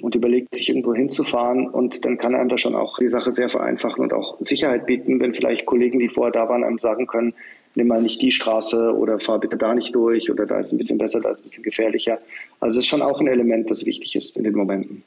und 0.00 0.16
überlegt, 0.16 0.56
sich 0.56 0.68
irgendwo 0.68 0.92
hinzufahren. 0.92 1.68
Und 1.68 2.04
dann 2.04 2.18
kann 2.18 2.34
einem 2.34 2.48
das 2.48 2.60
schon 2.60 2.74
auch 2.74 2.98
die 2.98 3.08
Sache 3.08 3.30
sehr 3.30 3.48
vereinfachen 3.48 4.02
und 4.02 4.12
auch 4.12 4.38
Sicherheit 4.40 4.86
bieten, 4.86 5.20
wenn 5.20 5.34
vielleicht 5.34 5.66
Kollegen, 5.66 6.00
die 6.00 6.08
vorher 6.08 6.32
da 6.32 6.48
waren, 6.48 6.64
einem 6.64 6.80
sagen 6.80 7.06
können, 7.06 7.34
nimm 7.74 7.86
mal 7.88 8.02
nicht 8.02 8.20
die 8.20 8.30
Straße 8.30 8.94
oder 8.96 9.18
fahr 9.18 9.40
bitte 9.40 9.56
da 9.56 9.74
nicht 9.74 9.94
durch 9.94 10.30
oder 10.30 10.46
da 10.46 10.60
ist 10.60 10.72
ein 10.72 10.78
bisschen 10.78 10.98
besser, 10.98 11.20
da 11.20 11.30
ist 11.30 11.40
ein 11.40 11.44
bisschen 11.44 11.64
gefährlicher. 11.64 12.18
Also 12.60 12.78
es 12.78 12.84
ist 12.84 12.88
schon 12.88 13.02
auch 13.02 13.20
ein 13.20 13.26
Element, 13.26 13.70
das 13.70 13.84
wichtig 13.84 14.16
ist 14.16 14.36
in 14.36 14.44
den 14.44 14.54
Momenten. 14.54 15.02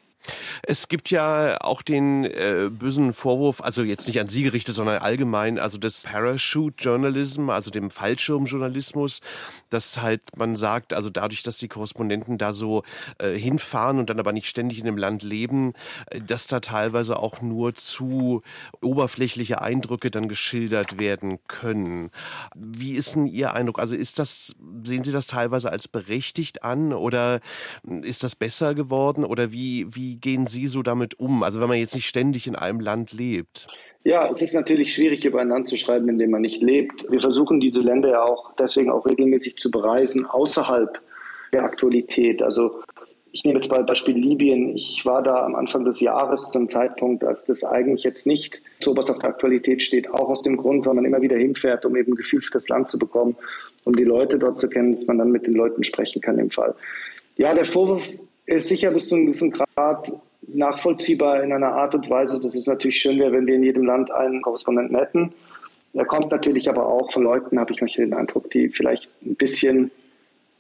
Es 0.64 0.88
gibt 0.88 1.10
ja 1.10 1.60
auch 1.62 1.82
den 1.82 2.26
äh, 2.26 2.70
bösen 2.72 3.14
Vorwurf, 3.14 3.62
also 3.62 3.84
jetzt 3.84 4.08
nicht 4.08 4.20
an 4.20 4.28
Sie 4.28 4.44
gerichtet, 4.44 4.76
sondern 4.76 5.00
allgemein, 5.00 5.60
also 5.60 5.78
des 5.78 6.04
Parachute 6.04 6.76
Journalism, 6.84 7.50
also 7.50 7.72
dem 7.72 7.92
Fallschirmjournalismus, 7.92 9.22
dass 9.70 10.02
halt 10.02 10.22
man 10.38 10.56
sagt, 10.56 10.94
also 10.94 11.10
dadurch, 11.10 11.44
dass 11.44 11.58
die 11.58 11.68
Korrespondenten 11.68 12.38
da 12.38 12.54
so 12.54 12.84
äh, 13.18 13.34
hinfahren 13.34 14.00
und 14.00 14.10
dann 14.10 14.20
aber 14.20 14.34
nicht 14.34 14.48
ständig 14.48 14.80
in 14.80 14.86
dem 14.86 14.98
Land 14.98 15.24
leben, 15.24 15.74
äh, 16.08 16.22
dass 16.22 16.48
da 16.48 16.60
teilweise 16.60 17.20
auch 17.20 17.42
nur 17.42 17.76
zu 17.76 18.42
oberflächliche 18.82 19.62
Eindrücke 19.62 20.12
dann 20.12 20.30
geschildert 20.30 21.00
werden 21.00 21.40
können. 21.48 22.12
Wie 22.56 22.94
ist 22.94 23.16
denn 23.16 23.28
Ihr 23.28 23.54
Eindruck? 23.54 23.80
Also 23.80 23.96
ist 23.96 24.20
das, 24.20 24.56
sehen 24.84 25.04
Sie 25.04 25.12
das 25.12 25.28
teilweise 25.28 25.70
als 25.72 25.88
berechtigt 25.88 26.64
an 26.64 26.94
oder 26.94 27.42
ist 28.02 28.24
das 28.24 28.36
besser 28.36 28.76
geworden 28.76 29.24
oder 29.24 29.52
wie, 29.52 29.94
gehen 30.20 30.48
Sie 30.48 30.68
so 30.68 30.84
damit 30.84 31.20
um? 31.20 31.44
Also 31.44 31.62
wenn 31.62 31.68
man 31.68 31.78
jetzt 31.78 31.96
nicht 31.96 32.08
ständig 32.08 32.48
in 32.48 32.56
einem 32.56 32.80
Land 32.80 33.14
lebt. 33.14 33.68
Ja, 34.04 34.30
es 34.30 34.42
ist 34.42 34.54
natürlich 34.54 34.94
schwierig, 34.94 35.26
über 35.26 35.42
ein 35.42 35.50
Land 35.50 35.68
zu 35.68 35.78
schreiben, 35.78 36.08
in 36.10 36.20
dem 36.20 36.32
man 36.32 36.42
nicht 36.42 36.62
lebt. 36.62 37.10
Wir 37.10 37.20
versuchen 37.20 37.60
diese 37.60 37.82
Länder 37.82 38.10
ja 38.10 38.24
auch 38.24 38.54
deswegen 38.56 38.92
auch 38.92 39.06
regelmäßig 39.06 39.58
zu 39.58 39.72
bereisen, 39.72 40.26
außerhalb 40.26 41.00
der 41.54 41.64
Aktualität. 41.64 42.44
Also 42.44 42.84
ich 43.32 43.44
nehme 43.44 43.60
jetzt 43.60 43.70
mal 43.70 43.84
Beispiel 43.84 44.16
Libyen. 44.16 44.76
Ich 44.76 45.06
war 45.06 45.22
da 45.22 45.44
am 45.44 45.56
Anfang 45.56 45.84
des 45.84 46.00
Jahres 46.00 46.52
zum 46.52 46.70
Zeitpunkt, 46.70 47.24
als 47.24 47.44
das 47.44 47.66
eigentlich 47.66 48.04
jetzt 48.04 48.26
nicht 48.26 48.62
so 48.80 48.96
was 48.96 49.10
auf 49.10 49.20
der 49.20 49.30
Aktualität 49.30 49.82
steht, 49.82 50.10
auch 50.10 50.30
aus 50.30 50.42
dem 50.42 50.56
Grund, 50.56 50.86
weil 50.86 50.94
man 50.94 51.04
immer 51.04 51.22
wieder 51.22 51.36
hinfährt, 51.36 51.86
um 51.86 51.98
eben 51.98 52.14
ein 52.14 52.16
Gefühl 52.16 52.42
für 52.42 52.52
das 52.52 52.70
Land 52.70 52.90
zu 52.90 52.98
bekommen, 52.98 53.36
um 53.84 53.96
die 53.96 54.06
Leute 54.06 54.40
dort 54.40 54.58
zu 54.58 54.70
kennen, 54.70 54.92
dass 54.92 55.06
man 55.08 55.18
dann 55.18 55.32
mit 55.32 55.48
den 55.48 55.54
Leuten 55.56 55.84
sprechen 55.84 56.22
kann 56.22 56.40
im 56.40 56.50
Fall. 56.50 56.76
Ja, 57.36 57.54
der 57.54 57.66
Vorwurf 57.66 58.10
ist 58.46 58.68
sicher 58.68 58.92
bis 58.92 59.08
zu 59.08 59.16
einem 59.16 59.26
gewissen 59.26 59.52
Grad 59.52 60.12
nachvollziehbar 60.48 61.44
in 61.44 61.52
einer 61.52 61.74
Art 61.74 61.96
und 61.96 62.10
Weise, 62.10 62.40
dass 62.40 62.56
es 62.56 62.68
natürlich 62.68 63.00
schön 63.00 63.20
wäre, 63.20 63.32
wenn 63.32 63.48
wir 63.48 63.56
in 63.56 63.64
jedem 63.64 63.86
Land 63.86 64.12
einen 64.12 64.42
Korrespondenten 64.42 64.98
hätten. 64.98 65.34
Er 65.94 66.06
kommt 66.06 66.32
natürlich 66.32 66.70
aber 66.70 66.86
auch 66.86 67.12
von 67.12 67.24
Leuten, 67.24 67.60
habe 67.60 67.72
ich 67.72 67.82
manchmal 67.82 68.08
den 68.08 68.14
Eindruck, 68.14 68.50
die 68.52 68.70
vielleicht 68.70 69.08
ein 69.26 69.36
bisschen 69.36 69.92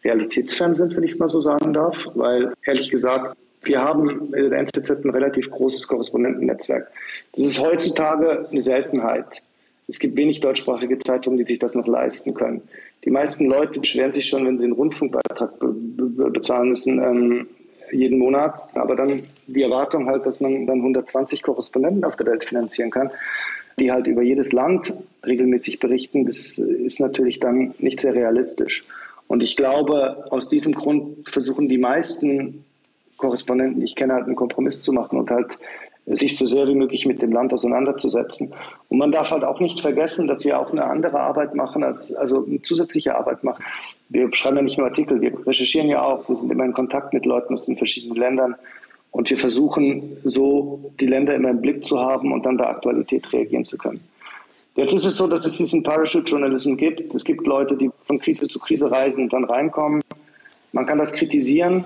realitätsfern 0.03 0.73
sind, 0.73 0.95
wenn 0.95 1.03
ich 1.03 1.13
es 1.13 1.19
mal 1.19 1.27
so 1.27 1.41
sagen 1.41 1.73
darf, 1.73 1.97
weil 2.13 2.53
ehrlich 2.65 2.89
gesagt, 2.89 3.35
wir 3.63 3.81
haben 3.81 4.33
in 4.33 4.49
der 4.51 4.59
NZZ 4.59 5.03
ein 5.03 5.09
relativ 5.09 5.49
großes 5.49 5.87
Korrespondentennetzwerk. 5.87 6.89
Das 7.33 7.45
ist 7.45 7.59
heutzutage 7.59 8.47
eine 8.49 8.61
Seltenheit. 8.61 9.41
Es 9.87 9.99
gibt 9.99 10.15
wenig 10.15 10.39
deutschsprachige 10.39 10.97
Zeitungen, 10.99 11.37
die 11.37 11.45
sich 11.45 11.59
das 11.59 11.75
noch 11.75 11.87
leisten 11.87 12.33
können. 12.33 12.61
Die 13.03 13.09
meisten 13.09 13.45
Leute 13.45 13.79
beschweren 13.79 14.13
sich 14.13 14.27
schon, 14.27 14.45
wenn 14.45 14.57
sie 14.57 14.65
einen 14.65 14.73
Rundfunkbeitrag 14.73 15.59
be 15.59 15.67
be 15.67 16.29
bezahlen 16.31 16.69
müssen, 16.69 16.99
ähm, 16.99 17.47
jeden 17.91 18.19
Monat. 18.19 18.59
Aber 18.75 18.95
dann 18.95 19.23
die 19.47 19.61
Erwartung 19.63 20.07
halt, 20.07 20.25
dass 20.25 20.39
man 20.39 20.65
dann 20.67 20.79
120 20.79 21.41
Korrespondenten 21.41 22.03
auf 22.03 22.15
der 22.15 22.27
Welt 22.27 22.43
finanzieren 22.43 22.91
kann, 22.91 23.11
die 23.79 23.91
halt 23.91 24.07
über 24.07 24.21
jedes 24.21 24.53
Land 24.53 24.93
regelmäßig 25.25 25.79
berichten, 25.79 26.25
das 26.25 26.57
ist 26.57 26.99
natürlich 26.99 27.39
dann 27.39 27.73
nicht 27.79 27.99
sehr 27.99 28.15
realistisch. 28.15 28.85
Und 29.27 29.43
ich 29.43 29.55
glaube, 29.55 30.31
aus 30.31 30.49
diesem 30.49 30.73
Grund 30.73 31.27
versuchen 31.27 31.67
die 31.67 31.77
meisten 31.77 32.63
Korrespondenten, 33.17 33.81
ich 33.81 33.95
kenne, 33.95 34.13
halt 34.13 34.25
einen 34.25 34.35
Kompromiss 34.35 34.81
zu 34.81 34.93
machen 34.93 35.17
und 35.17 35.31
halt 35.31 35.47
sich 36.07 36.37
so 36.37 36.45
sehr 36.45 36.67
wie 36.67 36.75
möglich 36.75 37.05
mit 37.05 37.21
dem 37.21 37.31
Land 37.31 37.53
auseinanderzusetzen. 37.53 38.53
Und 38.89 38.97
man 38.97 39.11
darf 39.11 39.31
halt 39.31 39.43
auch 39.43 39.59
nicht 39.59 39.81
vergessen, 39.81 40.27
dass 40.27 40.43
wir 40.45 40.59
auch 40.59 40.71
eine 40.71 40.85
andere 40.85 41.19
Arbeit 41.19 41.55
machen, 41.55 41.83
als, 41.83 42.13
also 42.13 42.45
eine 42.45 42.61
zusätzliche 42.61 43.15
Arbeit 43.15 43.43
machen. 43.43 43.63
Wir 44.09 44.29
schreiben 44.35 44.57
ja 44.57 44.61
nicht 44.61 44.77
nur 44.77 44.87
Artikel, 44.87 45.19
wir 45.19 45.33
recherchieren 45.47 45.89
ja 45.89 46.03
auch, 46.03 46.29
wir 46.29 46.35
sind 46.35 46.51
immer 46.51 46.65
in 46.65 46.73
Kontakt 46.73 47.13
mit 47.13 47.25
Leuten 47.25 47.53
aus 47.53 47.65
den 47.65 47.77
verschiedenen 47.77 48.17
Ländern 48.17 48.55
und 49.11 49.29
wir 49.29 49.39
versuchen 49.39 50.17
so 50.23 50.91
die 50.99 51.07
Länder 51.07 51.33
immer 51.33 51.49
im 51.49 51.61
Blick 51.61 51.83
zu 51.83 51.99
haben 51.99 52.33
und 52.33 52.45
dann 52.45 52.57
der 52.57 52.69
Aktualität 52.69 53.31
reagieren 53.33 53.65
zu 53.65 53.77
können. 53.77 54.01
Jetzt 54.75 54.93
ist 54.93 55.05
es 55.05 55.15
so, 55.15 55.25
dass 55.25 55.45
es 55.45 55.53
diesen 55.53 55.83
Parachute-Journalismus 55.83 56.77
gibt. 56.77 57.15
Es 57.15 57.23
gibt 57.23 57.47
Leute, 57.47 57.77
die 57.77 57.89
von 58.07 58.19
Krise 58.19 58.49
zu 58.49 58.59
Krise 58.59 58.91
reisen 58.91 59.23
und 59.23 59.33
dann 59.33 59.45
reinkommen. 59.45 60.01
Man 60.73 60.85
kann 60.85 60.97
das 60.97 61.13
kritisieren. 61.13 61.85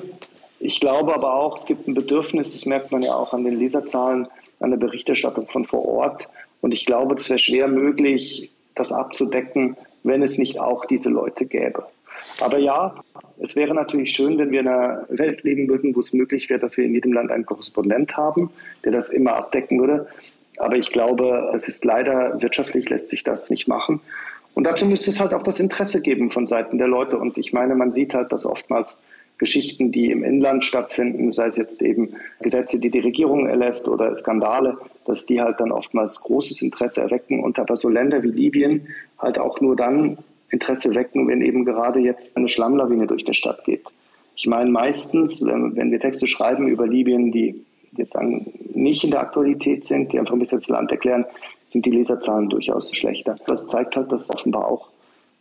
Ich 0.59 0.79
glaube 0.79 1.13
aber 1.13 1.33
auch, 1.35 1.57
es 1.57 1.65
gibt 1.65 1.87
ein 1.87 1.93
Bedürfnis, 1.93 2.51
das 2.51 2.65
merkt 2.65 2.91
man 2.91 3.01
ja 3.01 3.15
auch 3.15 3.33
an 3.33 3.43
den 3.43 3.57
Leserzahlen, 3.57 4.27
an 4.59 4.71
der 4.71 4.77
Berichterstattung 4.77 5.47
von 5.47 5.65
vor 5.65 5.85
Ort. 5.85 6.27
Und 6.61 6.73
ich 6.73 6.85
glaube, 6.85 7.15
es 7.15 7.29
wäre 7.29 7.39
schwer 7.39 7.67
möglich, 7.67 8.51
das 8.75 8.91
abzudecken, 8.91 9.77
wenn 10.03 10.21
es 10.21 10.37
nicht 10.37 10.59
auch 10.59 10.85
diese 10.85 11.09
Leute 11.09 11.45
gäbe. 11.45 11.85
Aber 12.41 12.57
ja, 12.57 12.95
es 13.41 13.55
wäre 13.55 13.73
natürlich 13.73 14.11
schön, 14.11 14.37
wenn 14.37 14.51
wir 14.51 14.59
in 14.59 14.67
einer 14.67 15.05
Welt 15.09 15.43
leben 15.43 15.69
würden, 15.69 15.95
wo 15.95 16.01
es 16.01 16.11
möglich 16.11 16.49
wäre, 16.49 16.59
dass 16.59 16.75
wir 16.77 16.85
in 16.85 16.93
jedem 16.93 17.13
Land 17.13 17.31
einen 17.31 17.45
Korrespondent 17.45 18.17
haben, 18.17 18.51
der 18.83 18.91
das 18.91 19.09
immer 19.09 19.35
abdecken 19.35 19.79
würde. 19.79 20.07
Aber 20.57 20.75
ich 20.75 20.91
glaube, 20.91 21.51
es 21.55 21.69
ist 21.69 21.85
leider 21.85 22.41
wirtschaftlich 22.41 22.89
lässt 22.89 23.09
sich 23.09 23.23
das 23.23 23.49
nicht 23.49 23.67
machen. 23.67 24.01
Und 24.55 24.65
dazu 24.65 24.85
müsste 24.85 25.09
es 25.09 25.21
halt 25.21 25.33
auch 25.33 25.43
das 25.43 25.59
Interesse 25.59 26.01
geben 26.01 26.31
von 26.31 26.47
Seiten 26.47 26.77
der 26.77 26.87
Leute. 26.87 27.17
Und 27.17 27.37
ich 27.37 27.53
meine, 27.53 27.75
man 27.75 27.93
sieht 27.93 28.13
halt, 28.13 28.33
dass 28.33 28.45
oftmals 28.45 29.01
Geschichten, 29.39 29.91
die 29.91 30.11
im 30.11 30.23
Inland 30.23 30.63
stattfinden, 30.63 31.31
sei 31.33 31.47
es 31.47 31.55
jetzt 31.55 31.81
eben 31.81 32.13
Gesetze, 32.41 32.77
die 32.79 32.91
die 32.91 32.99
Regierung 32.99 33.47
erlässt 33.47 33.87
oder 33.87 34.15
Skandale, 34.15 34.77
dass 35.05 35.25
die 35.25 35.41
halt 35.41 35.59
dann 35.59 35.71
oftmals 35.71 36.21
großes 36.21 36.61
Interesse 36.61 37.01
erwecken 37.01 37.41
und 37.41 37.57
aber 37.57 37.75
so 37.75 37.89
Länder 37.89 38.21
wie 38.21 38.27
Libyen 38.27 38.87
halt 39.17 39.39
auch 39.39 39.61
nur 39.61 39.75
dann 39.75 40.17
Interesse 40.51 40.93
wecken, 40.93 41.27
wenn 41.27 41.41
eben 41.41 41.65
gerade 41.65 41.99
jetzt 41.99 42.35
eine 42.37 42.49
Schlammlawine 42.49 43.07
durch 43.07 43.23
die 43.23 43.33
Stadt 43.33 43.63
geht. 43.63 43.83
Ich 44.35 44.45
meine, 44.45 44.69
meistens, 44.69 45.45
wenn 45.45 45.91
wir 45.91 45.99
Texte 45.99 46.27
schreiben 46.27 46.67
über 46.67 46.85
Libyen, 46.87 47.31
die 47.31 47.65
jetzt 47.93 48.17
nicht 48.73 49.03
in 49.03 49.11
der 49.11 49.21
Aktualität 49.21 49.85
sind, 49.85 50.11
die 50.11 50.19
einfach 50.19 50.33
ein 50.33 50.39
bisschen 50.39 50.59
das 50.59 50.69
Land 50.69 50.91
erklären, 50.91 51.25
sind 51.65 51.85
die 51.85 51.91
Leserzahlen 51.91 52.49
durchaus 52.49 52.95
schlechter. 52.95 53.37
Das 53.47 53.67
zeigt 53.67 53.95
halt, 53.95 54.11
dass 54.11 54.29
offenbar 54.29 54.67
auch 54.67 54.89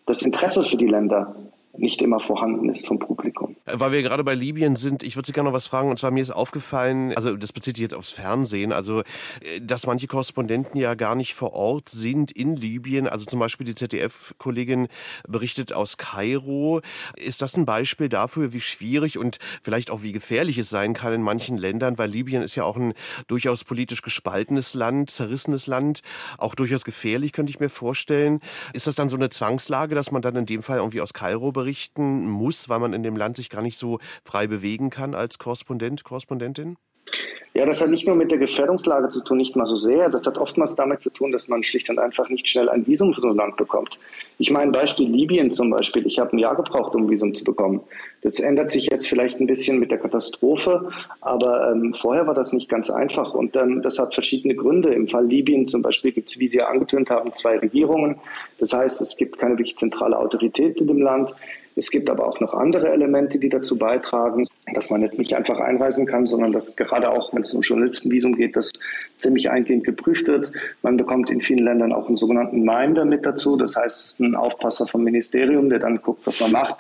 das 0.06 0.22
Interesse 0.22 0.62
für 0.62 0.76
die 0.76 0.86
Länder 0.86 1.34
nicht 1.78 2.02
immer 2.02 2.20
vorhanden 2.20 2.68
ist 2.68 2.87
vom 2.87 2.99
Publikum. 2.99 3.56
Weil 3.64 3.92
wir 3.92 4.02
gerade 4.02 4.25
bei 4.25 4.35
Libyen 4.35 4.76
sind, 4.76 5.02
ich 5.02 5.16
würde 5.16 5.26
Sie 5.26 5.32
gerne 5.32 5.49
noch 5.49 5.54
was 5.54 5.66
fragen. 5.66 5.90
Und 5.90 5.99
zwar 5.99 6.11
mir 6.11 6.23
ist 6.23 6.30
aufgefallen, 6.30 7.12
also 7.14 7.37
das 7.37 7.52
bezieht 7.52 7.76
sich 7.76 7.82
jetzt 7.82 7.94
aufs 7.94 8.11
Fernsehen, 8.11 8.73
also 8.73 9.00
äh, 9.00 9.61
dass 9.61 9.87
manche 9.87 10.06
Korrespondenten 10.06 10.80
ja 10.80 10.94
gar 10.94 11.14
nicht 11.14 11.35
vor 11.35 11.52
Ort 11.52 11.88
sind 11.88 12.30
in 12.32 12.56
Libyen. 12.56 13.06
Also 13.06 13.25
zum 13.25 13.40
Beispiel 13.40 13.66
die 13.66 13.75
ZDF-Kollegin 13.75 14.88
berichtet 15.28 15.73
aus 15.73 15.99
Kairo. 15.99 16.80
Ist 17.16 17.42
das 17.42 17.56
ein 17.56 17.66
Beispiel 17.66 18.08
dafür, 18.08 18.52
wie 18.52 18.61
schwierig 18.61 19.18
und 19.18 19.38
vielleicht 19.62 19.90
auch 19.90 20.02
wie 20.02 20.12
gefährlich 20.12 20.58
es 20.58 20.70
sein 20.70 20.94
kann 20.94 21.12
in 21.12 21.23
manchen 21.23 21.56
Ländern? 21.56 21.99
Weil 21.99 22.11
Libyen 22.11 22.42
ist 22.42 22.54
ja 22.54 22.64
auch 22.64 22.76
ein 22.76 22.94
durchaus 23.26 23.64
politisch 23.64 24.02
gespaltenes 24.02 24.75
Land, 24.75 25.11
zerrissenes 25.11 25.66
Land, 25.66 26.02
auch 26.38 26.54
durchaus 26.54 26.85
gefährlich, 26.85 27.32
könnte 27.32 27.50
ich 27.50 27.61
mir 27.61 27.68
vorstellen. 27.68 28.40
Ist 28.73 28.87
das 28.87 28.94
dann 28.94 29.08
so 29.08 29.16
eine 29.16 29.30
Zwangslage, 29.30 29.94
dass 29.94 30.11
man 30.11 30.23
dann 30.23 30.37
in 30.37 30.47
dem 30.47 30.62
Fall 30.62 30.78
irgendwie 30.78 31.00
aus 31.00 31.12
Kairo 31.12 31.52
berichten 31.68 32.30
muss, 32.30 32.70
weil 32.70 32.78
man 32.78 32.94
in 32.94 33.02
dem 33.02 33.14
Land 33.14 33.37
sich 33.37 33.50
gar 33.50 33.60
nicht 33.60 33.76
so 33.76 33.98
frei 34.25 34.46
bewegen 34.46 34.88
kann 34.88 35.14
als 35.14 35.38
Korrespondent, 35.38 36.02
Korrespondentin? 36.02 36.78
Ja, 37.58 37.66
das 37.66 37.80
hat 37.80 37.90
nicht 37.90 38.06
nur 38.06 38.14
mit 38.14 38.30
der 38.30 38.38
Gefährdungslage 38.38 39.08
zu 39.08 39.20
tun, 39.20 39.38
nicht 39.38 39.56
mal 39.56 39.66
so 39.66 39.74
sehr. 39.74 40.08
Das 40.10 40.24
hat 40.26 40.38
oftmals 40.38 40.76
damit 40.76 41.02
zu 41.02 41.10
tun, 41.10 41.32
dass 41.32 41.48
man 41.48 41.64
schlicht 41.64 41.90
und 41.90 41.98
einfach 41.98 42.28
nicht 42.28 42.48
schnell 42.48 42.68
ein 42.68 42.86
Visum 42.86 43.12
für 43.12 43.20
so 43.20 43.30
ein 43.30 43.36
Land 43.36 43.56
bekommt. 43.56 43.98
Ich 44.38 44.50
meine, 44.50 44.70
Beispiel 44.70 45.08
Libyen 45.08 45.50
zum 45.50 45.70
Beispiel. 45.70 46.06
Ich 46.06 46.20
habe 46.20 46.36
ein 46.36 46.38
Jahr 46.38 46.54
gebraucht, 46.54 46.94
um 46.94 47.06
ein 47.06 47.10
Visum 47.10 47.34
zu 47.34 47.42
bekommen. 47.42 47.80
Das 48.22 48.38
ändert 48.38 48.70
sich 48.70 48.86
jetzt 48.86 49.08
vielleicht 49.08 49.40
ein 49.40 49.48
bisschen 49.48 49.80
mit 49.80 49.90
der 49.90 49.98
Katastrophe, 49.98 50.88
aber 51.20 51.72
ähm, 51.72 51.94
vorher 51.94 52.28
war 52.28 52.34
das 52.34 52.52
nicht 52.52 52.68
ganz 52.68 52.90
einfach. 52.90 53.34
Und 53.34 53.56
ähm, 53.56 53.82
das 53.82 53.98
hat 53.98 54.14
verschiedene 54.14 54.54
Gründe. 54.54 54.94
Im 54.94 55.08
Fall 55.08 55.26
Libyen 55.26 55.66
zum 55.66 55.82
Beispiel 55.82 56.12
gibt 56.12 56.30
es, 56.30 56.38
wie 56.38 56.46
Sie 56.46 56.58
ja 56.58 56.68
angetönt 56.68 57.10
haben, 57.10 57.34
zwei 57.34 57.58
Regierungen. 57.58 58.20
Das 58.58 58.72
heißt, 58.72 59.00
es 59.00 59.16
gibt 59.16 59.38
keine 59.38 59.54
wirklich 59.54 59.76
zentrale 59.76 60.16
Autorität 60.16 60.80
in 60.80 60.86
dem 60.86 61.02
Land. 61.02 61.34
Es 61.78 61.90
gibt 61.90 62.10
aber 62.10 62.26
auch 62.26 62.40
noch 62.40 62.54
andere 62.54 62.88
Elemente, 62.90 63.38
die 63.38 63.48
dazu 63.48 63.78
beitragen, 63.78 64.44
dass 64.75 64.90
man 64.90 65.02
jetzt 65.02 65.18
nicht 65.18 65.34
einfach 65.34 65.58
einreisen 65.58 66.06
kann, 66.06 66.26
sondern 66.26 66.52
dass 66.52 66.76
gerade 66.76 67.10
auch, 67.10 67.32
wenn 67.32 67.42
es 67.42 67.54
um 67.54 67.62
Journalistenvisum 67.62 68.37
geht, 68.37 68.56
das 68.56 68.72
ziemlich 69.18 69.50
eingehend 69.50 69.84
geprüft 69.84 70.26
wird. 70.26 70.50
Man 70.82 70.96
bekommt 70.96 71.30
in 71.30 71.40
vielen 71.40 71.64
Ländern 71.64 71.92
auch 71.92 72.08
einen 72.08 72.16
sogenannten 72.16 72.62
Minder 72.62 73.04
mit 73.04 73.25
dazu. 73.26 73.56
Das 73.56 73.76
heißt, 73.76 73.98
es 73.98 74.06
ist 74.12 74.20
ein 74.20 74.34
Aufpasser 74.34 74.87
vom 74.87 75.04
Ministerium, 75.04 75.68
der 75.68 75.78
dann 75.78 76.00
guckt, 76.02 76.26
was 76.26 76.40
man 76.40 76.52
macht. 76.52 76.76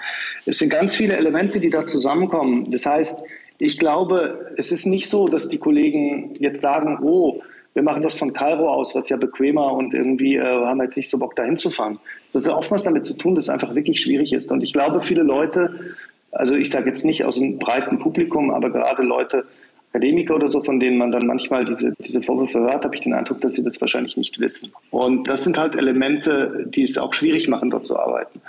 Es 0.46 0.58
sind 0.58 0.70
ganz 0.70 0.94
viele 0.94 1.16
Elemente, 1.16 1.60
die 1.60 1.70
da 1.70 1.86
zusammenkommen. 1.86 2.70
Das 2.70 2.86
heißt, 2.86 3.22
ich 3.58 3.78
glaube, 3.78 4.52
es 4.56 4.70
ist 4.70 4.86
nicht 4.86 5.08
so, 5.10 5.26
dass 5.26 5.48
die 5.48 5.58
Kollegen 5.58 6.34
jetzt 6.38 6.60
sagen, 6.60 6.98
oh, 7.02 7.40
wir 7.74 7.82
machen 7.82 8.02
das 8.02 8.14
von 8.14 8.32
Kairo 8.32 8.72
aus, 8.72 8.94
was 8.94 9.08
ja 9.08 9.16
bequemer 9.16 9.72
und 9.72 9.94
irgendwie 9.94 10.36
äh, 10.36 10.42
haben 10.42 10.82
jetzt 10.82 10.96
nicht 10.96 11.10
so 11.10 11.18
Bock, 11.18 11.36
dahin 11.36 11.56
zu 11.56 11.70
fahren. 11.70 11.98
Das 12.32 12.44
hat 12.44 12.52
oftmals 12.52 12.82
damit 12.82 13.06
zu 13.06 13.16
tun, 13.16 13.34
dass 13.34 13.44
es 13.44 13.50
einfach 13.50 13.74
wirklich 13.74 14.00
schwierig 14.00 14.32
ist. 14.32 14.50
Und 14.50 14.62
ich 14.62 14.72
glaube, 14.72 15.00
viele 15.00 15.22
Leute, 15.22 15.94
also 16.38 16.54
ich 16.54 16.70
sage 16.70 16.88
jetzt 16.88 17.04
nicht 17.04 17.24
aus 17.24 17.36
einem 17.38 17.58
breiten 17.58 17.98
Publikum, 17.98 18.50
aber 18.50 18.70
gerade 18.70 19.02
Leute, 19.02 19.44
Akademiker 19.90 20.36
oder 20.36 20.48
so, 20.48 20.62
von 20.62 20.78
denen 20.78 20.96
man 20.96 21.10
dann 21.10 21.26
manchmal 21.26 21.64
diese, 21.64 21.92
diese 21.98 22.22
Vorwürfe 22.22 22.60
hört, 22.60 22.84
habe 22.84 22.94
ich 22.94 23.02
den 23.02 23.14
Eindruck, 23.14 23.40
dass 23.40 23.54
sie 23.54 23.64
das 23.64 23.80
wahrscheinlich 23.80 24.16
nicht 24.16 24.38
wissen. 24.38 24.70
Und 24.90 25.26
das 25.28 25.44
sind 25.44 25.58
halt 25.58 25.74
Elemente, 25.74 26.66
die 26.72 26.84
es 26.84 26.96
auch 26.96 27.12
schwierig 27.12 27.48
machen, 27.48 27.70
dort 27.70 27.86
zu 27.86 27.98
arbeiten. 27.98 28.40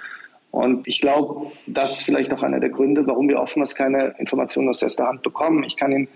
Und 0.51 0.87
ich 0.87 1.01
glaube, 1.01 1.51
das 1.65 1.93
ist 1.93 2.03
vielleicht 2.03 2.31
auch 2.33 2.43
einer 2.43 2.59
der 2.59 2.69
Gründe, 2.69 3.07
warum 3.07 3.27
wir 3.27 3.39
oftmals 3.39 3.73
keine 3.73 4.15
Informationen 4.19 4.69
aus 4.69 4.81
erster 4.81 5.07
Hand 5.07 5.23
bekommen. 5.23 5.63
Ich 5.63 5.77
kann 5.77 5.91
Ihnen 5.91 6.07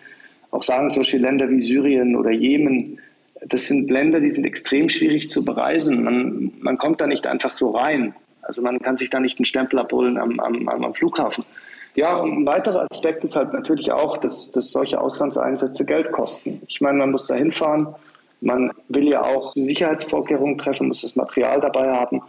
auch 0.52 0.64
sagen, 0.64 0.92
zum 0.92 1.02
Beispiel 1.02 1.22
Länder 1.22 1.50
wie 1.50 1.62
Syrien 1.62 2.16
oder 2.16 2.32
Jemen, 2.32 3.00
das 3.48 3.68
sind 3.68 3.90
Länder, 3.90 4.20
die 4.20 4.30
sind 4.30 4.46
extrem 4.46 4.90
schwierig 4.90 5.30
zu 5.30 5.44
bereisen. 5.44 6.04
Man, 6.04 6.52
man 6.60 6.78
kommt 6.78 7.02
da 7.02 7.08
nicht 7.08 7.26
einfach 7.28 7.54
so 7.54 7.72
rein. 7.72 8.14
Also 8.44 8.62
man 8.62 8.80
kann 8.80 8.98
sich 8.98 9.10
da 9.10 9.20
nicht 9.20 9.40
einen 9.40 9.46
Stempel 9.46 9.80
abholen 9.80 10.18
am, 10.18 10.40
am, 10.40 10.68
am 10.68 10.94
Flughafen. 10.94 11.46
Ja, 11.96 12.18
und 12.18 12.32
ein 12.32 12.46
weiterer 12.46 12.88
Aspekt 12.92 13.24
ist 13.24 13.36
halt 13.36 13.54
natürlich 13.54 13.92
auch, 13.92 14.18
dass, 14.18 14.52
dass 14.52 14.72
solche 14.72 15.00
Auslandseinsätze 15.00 15.86
Geld 15.86 16.12
kosten. 16.12 16.62
Ich 16.68 16.82
meine, 16.82 16.98
man 16.98 17.12
muss 17.12 17.28
da 17.28 17.36
hinfahren, 17.36 17.88
man 18.42 18.72
will 18.90 19.08
ja 19.08 19.24
auch 19.24 19.54
Sicherheitsvorkehrungen 19.54 20.58
treffen, 20.58 20.88
muss 20.88 21.02
das 21.02 21.16
Material 21.16 21.62
dabei 21.62 21.94
haben 21.94 22.22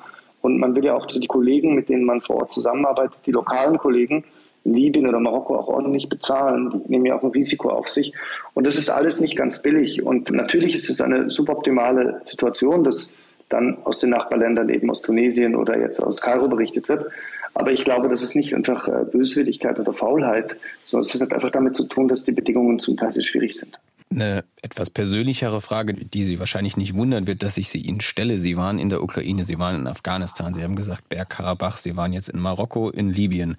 und 0.42 0.58
man 0.58 0.74
will 0.74 0.84
ja 0.84 0.94
auch 0.94 1.06
zu 1.06 1.18
den 1.18 1.28
Kollegen, 1.28 1.74
mit 1.74 1.88
denen 1.88 2.04
man 2.04 2.20
vor 2.20 2.36
Ort 2.36 2.52
zusammenarbeitet, 2.52 3.18
die 3.24 3.32
lokalen 3.32 3.78
Kollegen, 3.78 4.24
Libyen 4.64 5.06
oder 5.06 5.20
Marokko 5.20 5.56
auch 5.56 5.68
ordentlich 5.68 6.08
bezahlen. 6.08 6.82
Die 6.84 6.90
nehmen 6.90 7.06
ja 7.06 7.18
auch 7.18 7.22
ein 7.22 7.30
Risiko 7.30 7.70
auf 7.70 7.88
sich. 7.88 8.12
Und 8.54 8.66
das 8.66 8.76
ist 8.76 8.90
alles 8.90 9.20
nicht 9.20 9.36
ganz 9.36 9.60
billig. 9.60 10.02
Und 10.02 10.30
natürlich 10.30 10.74
ist 10.74 10.88
es 10.88 11.00
eine 11.00 11.30
suboptimale 11.30 12.20
Situation, 12.24 12.84
dass 12.84 13.10
dann 13.48 13.78
aus 13.84 13.98
den 13.98 14.10
Nachbarländern 14.10 14.68
eben 14.68 14.90
aus 14.90 15.02
Tunesien 15.02 15.54
oder 15.54 15.78
jetzt 15.78 16.00
aus 16.00 16.20
Kairo 16.20 16.48
berichtet 16.48 16.88
wird. 16.88 17.06
Aber 17.54 17.70
ich 17.70 17.84
glaube, 17.84 18.08
das 18.08 18.22
ist 18.22 18.34
nicht 18.34 18.54
einfach 18.54 18.88
äh, 18.88 19.04
Böswilligkeit 19.10 19.78
oder 19.78 19.92
Faulheit, 19.92 20.56
sondern 20.82 21.06
es 21.06 21.20
hat 21.20 21.32
einfach 21.32 21.50
damit 21.50 21.76
zu 21.76 21.86
tun, 21.86 22.08
dass 22.08 22.24
die 22.24 22.32
Bedingungen 22.32 22.78
zum 22.78 22.96
Teil 22.96 23.12
sehr 23.12 23.22
schwierig 23.22 23.54
sind. 23.54 23.78
Eine 24.10 24.44
etwas 24.62 24.90
persönlichere 24.90 25.60
Frage, 25.60 25.94
die 25.94 26.22
Sie 26.22 26.38
wahrscheinlich 26.38 26.76
nicht 26.76 26.94
wundern 26.94 27.26
wird, 27.26 27.42
dass 27.42 27.56
ich 27.56 27.68
sie 27.68 27.80
Ihnen 27.80 28.00
stelle. 28.00 28.36
Sie 28.36 28.56
waren 28.56 28.78
in 28.78 28.88
der 28.88 29.02
Ukraine, 29.02 29.44
Sie 29.44 29.58
waren 29.58 29.76
in 29.76 29.86
Afghanistan, 29.86 30.52
Sie 30.52 30.62
haben 30.62 30.76
gesagt 30.76 31.08
Bergkarabach, 31.08 31.78
Sie 31.78 31.96
waren 31.96 32.12
jetzt 32.12 32.28
in 32.28 32.38
Marokko, 32.38 32.90
in 32.90 33.10
Libyen 33.10 33.56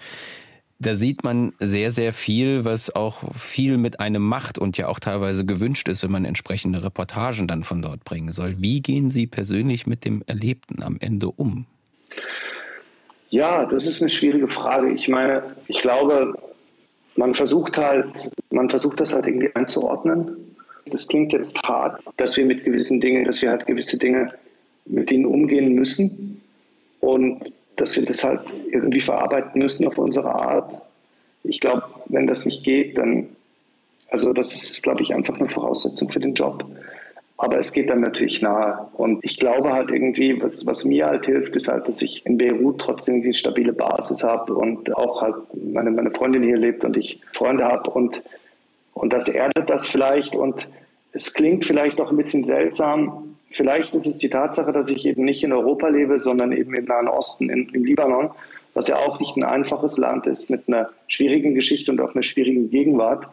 da 0.80 0.96
sieht 0.96 1.24
man 1.24 1.54
sehr, 1.60 1.92
sehr 1.92 2.12
viel, 2.12 2.66
was 2.66 2.94
auch 2.94 3.24
viel 3.34 3.78
mit 3.78 4.00
einem 4.00 4.22
macht 4.22 4.58
und 4.58 4.78
ja 4.78 4.88
auch 4.88 5.00
teilweise 5.00 5.46
gewünscht 5.46 5.88
ist, 5.88 6.04
wenn 6.04 6.12
man 6.12 6.26
entsprechende 6.26 6.84
Reportagen 6.84 7.48
dann 7.48 7.64
von 7.64 7.82
dort 7.82 8.04
bringen 8.04 8.32
soll. 8.32 8.56
Wie 8.60 8.82
gehen 8.82 9.10
Sie 9.10 9.26
persönlich 9.26 9.88
mit 9.88 10.04
dem 10.04 10.22
Erlebten 10.28 10.84
am 10.84 10.98
Ende 11.00 11.28
um? 11.28 11.66
Ja, 13.30 13.66
das 13.66 13.86
ist 13.86 14.02
eine 14.02 14.10
schwierige 14.10 14.48
Frage. 14.48 14.92
Ich 14.92 15.08
meine, 15.08 15.44
ich 15.68 15.82
glaube, 15.82 16.34
man 17.16 17.34
versucht 17.34 17.78
halt, 17.78 18.08
man 18.52 18.70
versucht 18.70 19.00
das 19.00 19.14
halt 19.14 19.28
irgendwie 19.28 19.54
einzuordnen. 19.56 20.36
Das 20.92 21.08
klingt 21.08 21.34
jetzt 21.34 21.58
hart, 21.66 22.02
dass 22.18 22.38
wir 22.38 22.46
mit 22.46 22.64
gewissen 22.64 23.00
Dingen, 23.02 23.26
dass 23.26 23.42
wir 23.42 23.50
halt 23.50 23.66
gewisse 23.66 23.98
Dinge 23.98 24.34
mit 24.86 25.10
ihnen 25.10 25.26
umgehen 25.26 25.74
müssen. 25.74 26.42
Und 27.00 27.52
dass 27.78 27.96
wir 27.96 28.06
das 28.06 28.24
halt 28.24 28.42
irgendwie 28.70 29.02
verarbeiten 29.02 29.62
müssen 29.62 29.88
auf 29.88 29.98
unsere 29.98 30.34
Art. 30.34 30.82
Ich 31.44 31.60
glaube, 31.60 31.84
wenn 32.08 32.28
das 32.28 32.46
nicht 32.46 32.64
geht, 32.64 32.98
dann, 32.98 33.28
also 34.10 34.34
das 34.34 34.54
ist, 34.54 34.84
glaube 34.84 35.02
ich, 35.02 35.14
einfach 35.14 35.40
eine 35.40 35.50
Voraussetzung 35.50 36.10
für 36.10 36.20
den 36.20 36.34
Job. 36.34 36.66
Aber 37.38 37.58
es 37.58 37.74
geht 37.74 37.90
dann 37.90 38.00
natürlich 38.00 38.42
nahe. 38.42 38.88
Und 38.94 39.24
ich 39.24 39.38
glaube 39.38 39.74
halt 39.74 39.92
irgendwie, 39.92 40.42
was, 40.42 40.66
was 40.66 40.86
mir 40.86 41.08
halt 41.08 41.26
hilft, 41.26 41.56
ist 41.56 41.68
halt, 41.68 41.88
dass 41.88 42.02
ich 42.02 42.26
in 42.26 42.38
Beirut 42.38 42.80
trotzdem 42.80 43.22
eine 43.22 43.34
stabile 43.34 43.74
Basis 43.74 44.24
habe 44.24 44.54
und 44.54 44.96
auch 44.96 45.22
halt 45.22 45.36
meine, 45.54 45.92
meine 45.92 46.12
Freundin 46.12 46.44
hier 46.44 46.58
lebt 46.58 46.86
und 46.86 46.96
ich 46.96 47.20
Freunde 47.34 47.66
habe 47.66 47.90
und, 47.90 48.22
und 48.94 49.12
das 49.12 49.28
erdet 49.28 49.70
das 49.70 49.86
vielleicht 49.86 50.34
und 50.34 50.66
es 51.12 51.34
klingt 51.34 51.66
vielleicht 51.66 52.00
auch 52.00 52.10
ein 52.10 52.18
bisschen 52.18 52.46
seltsam, 52.46 53.35
Vielleicht 53.56 53.96
ist 53.96 54.06
es 54.06 54.18
die 54.18 54.30
Tatsache, 54.30 54.74
dass 54.74 54.90
ich 54.90 55.06
eben 55.06 55.24
nicht 55.24 55.42
in 55.42 55.54
Europa 55.54 55.88
lebe, 55.88 56.20
sondern 56.20 56.52
eben 56.52 56.74
im 56.74 56.84
Nahen 56.84 57.08
Osten, 57.08 57.50
in, 57.50 57.70
im 57.70 57.86
Libanon, 57.86 58.32
was 58.74 58.90
ja 58.90 58.98
auch 58.98 59.18
nicht 59.22 59.38
ein 59.38 59.46
einfaches 59.46 59.98
Land 59.98 60.28
ist 60.28 60.50
mit 60.50 60.68
einer 60.68 60.90
schwierigen 61.08 61.56
Geschichte 61.56 61.90
und 61.90 62.02
auch 62.02 62.14
einer 62.14 62.24
schwierigen 62.24 62.70
Gegenwart. 62.70 63.28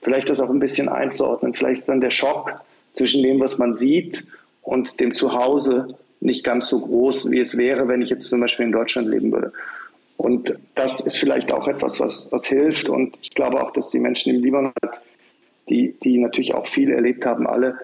Vielleicht 0.00 0.30
das 0.30 0.40
auch 0.40 0.48
ein 0.48 0.58
bisschen 0.58 0.88
einzuordnen. 0.88 1.52
Vielleicht 1.52 1.80
ist 1.80 1.88
dann 1.90 2.00
der 2.00 2.10
Schock 2.10 2.62
zwischen 2.94 3.22
dem, 3.22 3.40
was 3.40 3.58
man 3.58 3.74
sieht 3.74 4.24
und 4.62 5.00
dem 5.00 5.12
Zuhause 5.12 5.98
nicht 6.20 6.44
ganz 6.44 6.68
so 6.68 6.80
groß, 6.80 7.30
wie 7.30 7.40
es 7.40 7.58
wäre, 7.58 7.88
wenn 7.88 8.00
ich 8.00 8.08
jetzt 8.08 8.30
zum 8.30 8.40
Beispiel 8.40 8.64
in 8.64 8.72
Deutschland 8.72 9.08
leben 9.08 9.30
würde. 9.32 9.52
Und 10.16 10.54
das 10.76 11.00
ist 11.00 11.18
vielleicht 11.18 11.52
auch 11.52 11.68
etwas, 11.68 12.00
was, 12.00 12.32
was 12.32 12.46
hilft. 12.46 12.88
Und 12.88 13.18
ich 13.20 13.34
glaube 13.34 13.62
auch, 13.62 13.72
dass 13.72 13.90
die 13.90 13.98
Menschen 13.98 14.34
im 14.34 14.42
Libanon 14.42 14.72
die, 15.68 15.94
die 16.02 16.16
natürlich 16.16 16.54
auch 16.54 16.66
viel 16.66 16.90
erlebt 16.90 17.26
haben, 17.26 17.46
alle, 17.46 17.78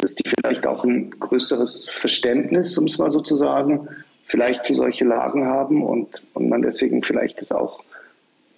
dass 0.00 0.14
die 0.14 0.28
vielleicht 0.28 0.66
auch 0.66 0.84
ein 0.84 1.10
größeres 1.10 1.88
Verständnis, 1.90 2.76
um 2.78 2.86
es 2.86 2.98
mal 2.98 3.10
so 3.10 3.20
zu 3.20 3.34
sagen, 3.34 3.88
vielleicht 4.26 4.66
für 4.66 4.74
solche 4.74 5.04
Lagen 5.04 5.46
haben 5.46 5.82
und, 5.82 6.22
und 6.34 6.48
man 6.48 6.62
deswegen 6.62 7.02
vielleicht 7.02 7.40
es 7.42 7.50
auch 7.50 7.82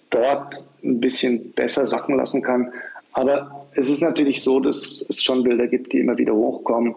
dort 0.09 0.65
ein 0.83 0.99
bisschen 0.99 1.51
besser 1.53 1.87
sacken 1.87 2.17
lassen 2.17 2.41
kann. 2.41 2.71
Aber 3.13 3.65
es 3.75 3.89
ist 3.89 4.01
natürlich 4.01 4.41
so, 4.41 4.59
dass 4.59 5.05
es 5.09 5.23
schon 5.23 5.43
Bilder 5.43 5.67
gibt, 5.67 5.93
die 5.93 5.99
immer 5.99 6.17
wieder 6.17 6.33
hochkommen 6.33 6.95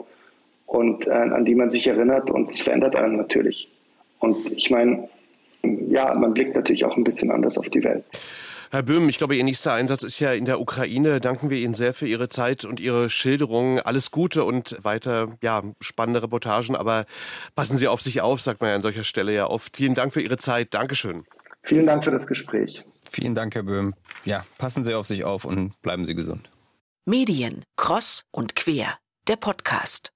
und 0.67 1.07
äh, 1.07 1.11
an 1.11 1.45
die 1.45 1.55
man 1.55 1.71
sich 1.71 1.87
erinnert 1.87 2.31
und 2.31 2.51
es 2.51 2.63
verändert 2.63 2.97
einen 2.97 3.17
natürlich. 3.17 3.69
Und 4.19 4.53
ich 4.53 4.71
meine, 4.71 5.09
ja, 5.89 6.15
man 6.15 6.35
blickt 6.35 6.55
natürlich 6.55 6.85
auch 6.85 6.97
ein 6.97 7.05
bisschen 7.05 7.31
anders 7.31 7.59
auf 7.59 7.69
die 7.69 7.85
Welt. 7.85 8.05
Herr 8.75 8.83
Böhm, 8.83 9.09
ich 9.09 9.19
glaube, 9.19 9.37
Ihr 9.37 9.45
nächster 9.45 9.73
Einsatz 9.73 10.03
ist 10.03 10.19
ja 10.19 10.33
in 10.33 10.47
der 10.47 10.59
Ukraine. 10.59 11.21
Danken 11.21 11.49
wir 11.49 11.59
Ihnen 11.59 11.75
sehr 11.75 11.95
für 11.95 12.09
Ihre 12.09 12.29
Zeit 12.29 12.65
und 12.65 12.81
Ihre 12.81 13.09
Schilderungen. 13.09 13.79
Alles 13.79 14.11
Gute 14.11 14.43
und 14.43 14.77
weiter 14.83 15.39
ja, 15.45 15.63
spannende 15.81 16.25
Reportagen. 16.25 16.75
Aber 16.75 17.05
passen 17.55 17.79
Sie 17.79 17.87
auf 17.87 18.01
sich 18.01 18.21
auf, 18.21 18.41
sagt 18.41 18.61
man 18.61 18.71
ja 18.71 18.75
an 18.75 18.83
solcher 18.83 19.05
Stelle 19.05 19.33
ja 19.33 19.47
oft. 19.47 19.77
Vielen 19.77 19.95
Dank 19.95 20.13
für 20.13 20.23
Ihre 20.23 20.39
Zeit. 20.39 20.75
Dankeschön. 20.75 21.23
Vielen 21.63 21.87
Dank 21.87 22.03
für 22.03 22.11
das 22.11 22.27
Gespräch. 22.27 22.83
Vielen 23.09 23.37
Dank, 23.37 23.55
Herr 23.55 23.63
Böhm. 23.63 23.95
Ja, 24.25 24.45
passen 24.59 24.83
Sie 24.83 24.93
auf 24.93 25.07
sich 25.07 25.23
auf 25.23 25.45
und 25.45 25.81
bleiben 25.83 26.05
Sie 26.05 26.17
gesund. 26.17 26.51
Medien, 27.05 27.63
Cross 27.77 28.25
und 28.33 28.57
Quer, 28.57 28.99
der 29.29 29.37
Podcast. 29.37 30.14